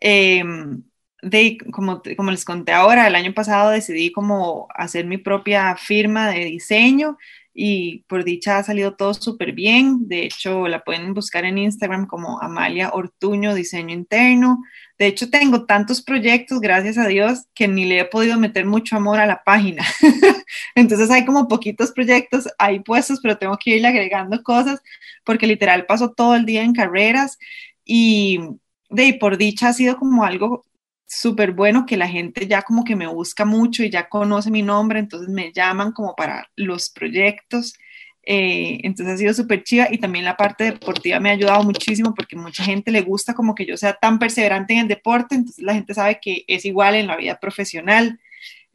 [0.00, 0.82] Em,
[1.22, 6.28] de, como, como les conté ahora, el año pasado decidí como hacer mi propia firma
[6.30, 7.16] de diseño
[7.58, 10.08] y por dicha ha salido todo súper bien.
[10.08, 14.62] De hecho, la pueden buscar en Instagram como Amalia Ortuño Diseño Interno.
[14.98, 18.96] De hecho, tengo tantos proyectos, gracias a Dios, que ni le he podido meter mucho
[18.96, 19.82] amor a la página.
[20.74, 24.82] Entonces hay como poquitos proyectos ahí puestos, pero tengo que irle agregando cosas
[25.24, 27.38] porque literal paso todo el día en carreras
[27.86, 28.38] y
[28.90, 30.65] de por dicha ha sido como algo
[31.06, 34.62] súper bueno que la gente ya como que me busca mucho y ya conoce mi
[34.62, 37.74] nombre, entonces me llaman como para los proyectos.
[38.28, 42.12] Eh, entonces ha sido súper chiva y también la parte deportiva me ha ayudado muchísimo
[42.12, 45.62] porque mucha gente le gusta como que yo sea tan perseverante en el deporte, entonces
[45.64, 48.18] la gente sabe que es igual en la vida profesional.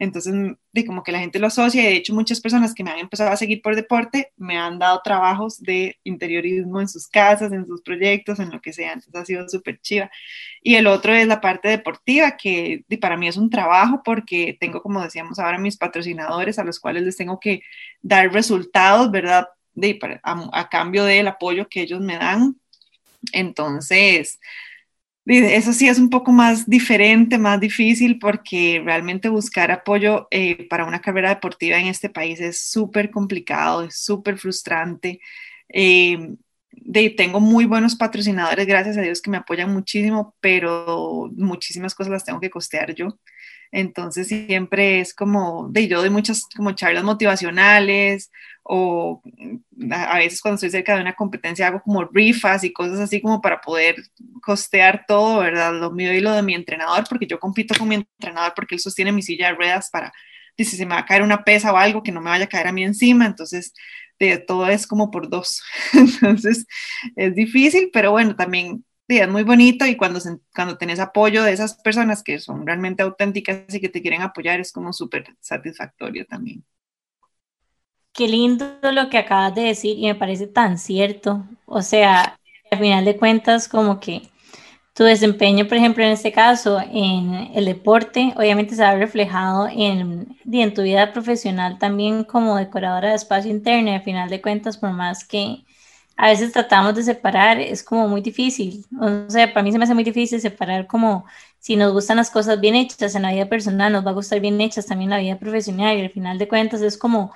[0.02, 0.34] Entonces,
[0.72, 3.30] de como que la gente lo asocia de hecho muchas personas que me han empezado
[3.30, 7.82] a seguir por deporte me han dado trabajos de interiorismo en sus casas, en sus
[7.82, 8.94] proyectos, en lo que sea.
[8.94, 10.10] Entonces ha sido súper chiva.
[10.60, 14.82] Y el otro es la parte deportiva, que para mí es un trabajo porque tengo,
[14.82, 17.62] como decíamos ahora, mis patrocinadores a los cuales les tengo que
[18.00, 19.46] dar resultados, ¿verdad?
[19.72, 22.56] De, a, a cambio del apoyo que ellos me dan.
[23.32, 24.40] Entonces,
[25.26, 30.84] eso sí es un poco más diferente, más difícil, porque realmente buscar apoyo eh, para
[30.84, 35.20] una carrera deportiva en este país es súper complicado, es súper frustrante.
[36.84, 42.12] De, tengo muy buenos patrocinadores, gracias a Dios, que me apoyan muchísimo, pero muchísimas cosas
[42.12, 43.18] las tengo que costear yo.
[43.72, 48.30] Entonces siempre es como, de yo doy muchas como charlas motivacionales
[48.62, 53.00] o mm, a veces cuando estoy cerca de una competencia hago como rifas y cosas
[53.00, 53.96] así como para poder
[54.42, 55.72] costear todo, ¿verdad?
[55.72, 58.80] Lo mío y lo de mi entrenador, porque yo compito con mi entrenador porque él
[58.80, 60.12] sostiene mi silla de ruedas para,
[60.56, 62.48] si se me va a caer una pesa o algo, que no me vaya a
[62.48, 63.72] caer a mí encima, entonces
[64.18, 65.62] de todo es como por dos.
[65.94, 66.66] Entonces
[67.16, 68.84] es difícil, pero bueno, también
[69.18, 70.20] es muy bonito y cuando,
[70.54, 74.60] cuando tenés apoyo de esas personas que son realmente auténticas y que te quieren apoyar
[74.60, 76.64] es como súper satisfactorio también.
[78.12, 81.44] Qué lindo lo que acabas de decir y me parece tan cierto.
[81.64, 82.38] O sea,
[82.70, 84.22] al final de cuentas, como que
[84.94, 90.36] tu desempeño, por ejemplo, en este caso, en el deporte, obviamente se ha reflejado en,
[90.50, 93.90] en tu vida profesional también como decoradora de espacio interno.
[93.90, 95.64] Y al final de cuentas, por más que
[96.22, 98.86] a veces tratamos de separar, es como muy difícil.
[99.00, 101.24] O sea, para mí se me hace muy difícil separar como
[101.58, 104.38] si nos gustan las cosas bien hechas en la vida personal, nos va a gustar
[104.38, 107.32] bien hechas también en la vida profesional y al final de cuentas es como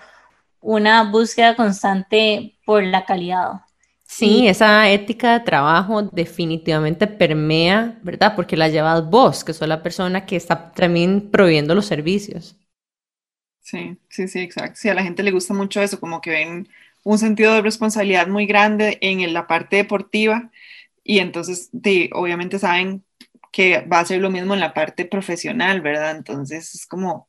[0.60, 3.62] una búsqueda constante por la calidad.
[4.04, 8.34] Sí, esa ética de trabajo definitivamente permea, ¿verdad?
[8.36, 12.56] Porque la llevas vos, que sos la persona que está también proveyendo los servicios.
[13.60, 14.76] Sí, sí, sí, exacto.
[14.76, 16.68] Sí, a la gente le gusta mucho eso, como que ven
[17.06, 20.50] un sentido de responsabilidad muy grande en la parte deportiva
[21.04, 21.70] y entonces
[22.12, 23.04] obviamente saben
[23.52, 26.16] que va a ser lo mismo en la parte profesional, ¿verdad?
[26.16, 27.28] Entonces es como,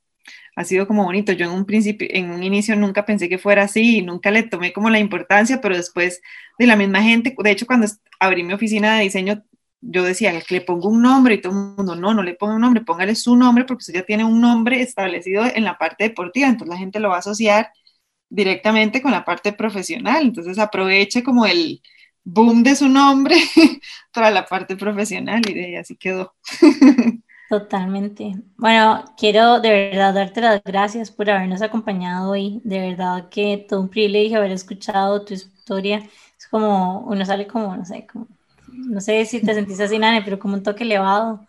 [0.55, 1.31] ha sido como bonito.
[1.31, 4.73] Yo en un principio, en un inicio nunca pensé que fuera así nunca le tomé
[4.73, 6.23] como la importancia, pero después
[6.57, 7.85] de la misma gente, de hecho cuando
[8.19, 9.43] abrí mi oficina de diseño,
[9.81, 12.55] yo decía que le pongo un nombre y todo el mundo, no, no le ponga
[12.55, 16.05] un nombre, póngale su nombre porque usted ya tiene un nombre establecido en la parte
[16.05, 17.69] deportiva, entonces la gente lo va a asociar
[18.29, 20.23] directamente con la parte profesional.
[20.23, 21.81] Entonces aproveche como el
[22.23, 23.35] boom de su nombre
[24.13, 26.33] para la parte profesional y así quedó.
[27.49, 28.35] Totalmente.
[28.57, 32.59] Bueno, quiero de verdad darte las gracias por habernos acompañado hoy.
[32.65, 36.03] De verdad que todo un privilegio haber escuchado tu historia.
[36.37, 38.27] Es como, uno sale como, no sé, como,
[38.67, 41.47] no sé si te sentís así, Nane, pero como un toque elevado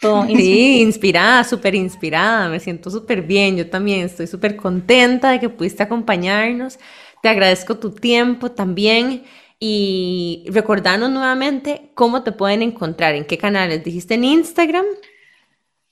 [0.28, 5.48] Sí, inspirada, súper inspirada, me siento súper bien, yo también estoy súper contenta de que
[5.48, 6.78] pudiste acompañarnos,
[7.22, 9.24] te agradezco tu tiempo también
[9.58, 14.84] y recordarnos nuevamente cómo te pueden encontrar, en qué canales, dijiste en Instagram.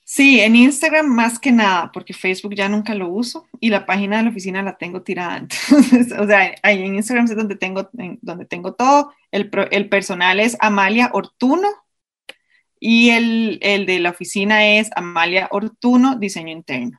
[0.04, 4.18] Sí, en Instagram más que nada, porque Facebook ya nunca lo uso y la página
[4.18, 5.38] de la oficina la tengo tirada.
[5.38, 7.88] Entonces, o sea, ahí en Instagram es donde tengo,
[8.20, 9.14] donde tengo todo.
[9.30, 11.81] El, el personal es Amalia Ortuno
[12.84, 16.98] y el, el de la oficina es Amalia Ortuno, diseño interno.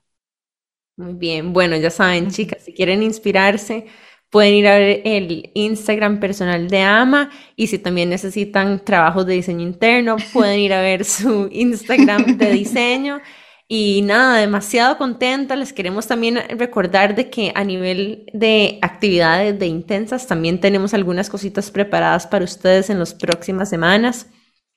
[0.95, 3.87] Muy bien, bueno, ya saben, chicas, si quieren inspirarse,
[4.29, 9.33] pueden ir a ver el Instagram personal de Ama y si también necesitan trabajos de
[9.33, 13.19] diseño interno, pueden ir a ver su Instagram de diseño.
[13.67, 15.57] Y nada, demasiado contenta.
[15.57, 21.29] Les queremos también recordar de que a nivel de actividades de intensas también tenemos algunas
[21.29, 24.27] cositas preparadas para ustedes en las próximas semanas.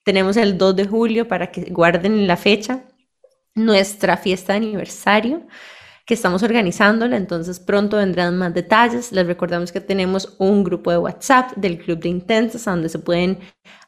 [0.06, 2.84] Tenemos el 2 de julio para que guarden la fecha,
[3.56, 5.42] nuestra fiesta de aniversario
[6.06, 9.10] que estamos organizándola, entonces pronto vendrán más detalles.
[9.10, 13.40] Les recordamos que tenemos un grupo de WhatsApp del Club de Intensas donde se pueden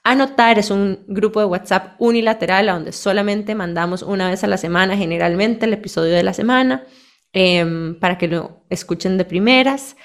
[0.03, 0.59] anotar.
[0.59, 5.67] Es un grupo de WhatsApp unilateral donde solamente mandamos una vez a la semana, generalmente
[5.67, 6.83] el episodio de la semana,
[7.33, 9.97] em, para que lo escuchen de primeras.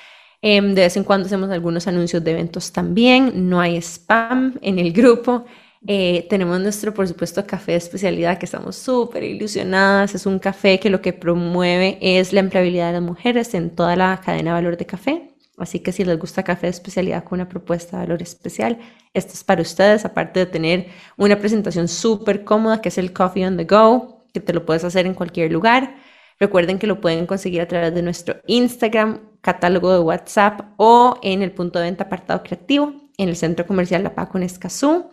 [0.43, 3.49] Em, de vez en cuando hacemos algunos anuncios de eventos también.
[3.49, 5.45] No hay spam en el grupo.
[5.85, 10.15] Eh, tenemos nuestro, por supuesto, café de especialidad que estamos súper ilusionadas.
[10.15, 13.95] Es un café que lo que promueve es la empleabilidad de las mujeres en toda
[13.95, 15.33] la cadena de valor de café.
[15.57, 18.79] Así que si les gusta café de especialidad con una propuesta de valor especial,
[19.13, 23.45] esto es para ustedes, aparte de tener una presentación súper cómoda que es el Coffee
[23.45, 25.95] on the Go, que te lo puedes hacer en cualquier lugar.
[26.39, 31.43] Recuerden que lo pueden conseguir a través de nuestro Instagram, catálogo de WhatsApp o en
[31.43, 35.11] el punto de venta apartado creativo en el centro comercial La Paco en Escazú.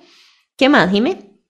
[0.60, 1.40] ¿Qué más, Jimé?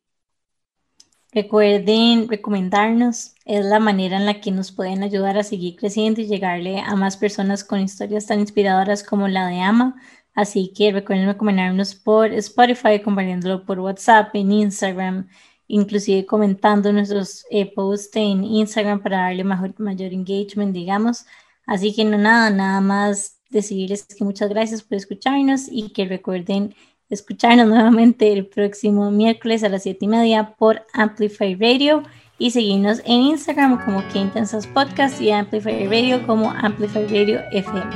[1.32, 6.28] Recuerden recomendarnos, es la manera en la que nos pueden ayudar a seguir creciendo y
[6.28, 10.00] llegarle a más personas con historias tan inspiradoras como la de Ama.
[10.32, 15.26] Así que recuerden recomendarnos por Spotify, compartiéndolo por WhatsApp, en Instagram,
[15.66, 21.26] inclusive comentando nuestros eh, posts en Instagram para darle mayor, mayor engagement, digamos.
[21.66, 26.76] Así que no nada, nada más decirles que muchas gracias por escucharnos y que recuerden
[27.10, 32.02] escucharnos nuevamente el próximo miércoles a las 7 y media por Amplify Radio
[32.38, 37.90] y seguirnos en Instagram como Que Intensas Podcast y Amplify Radio como Amplify Radio FM.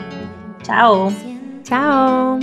[0.63, 1.11] Chao.
[1.63, 2.39] Chao.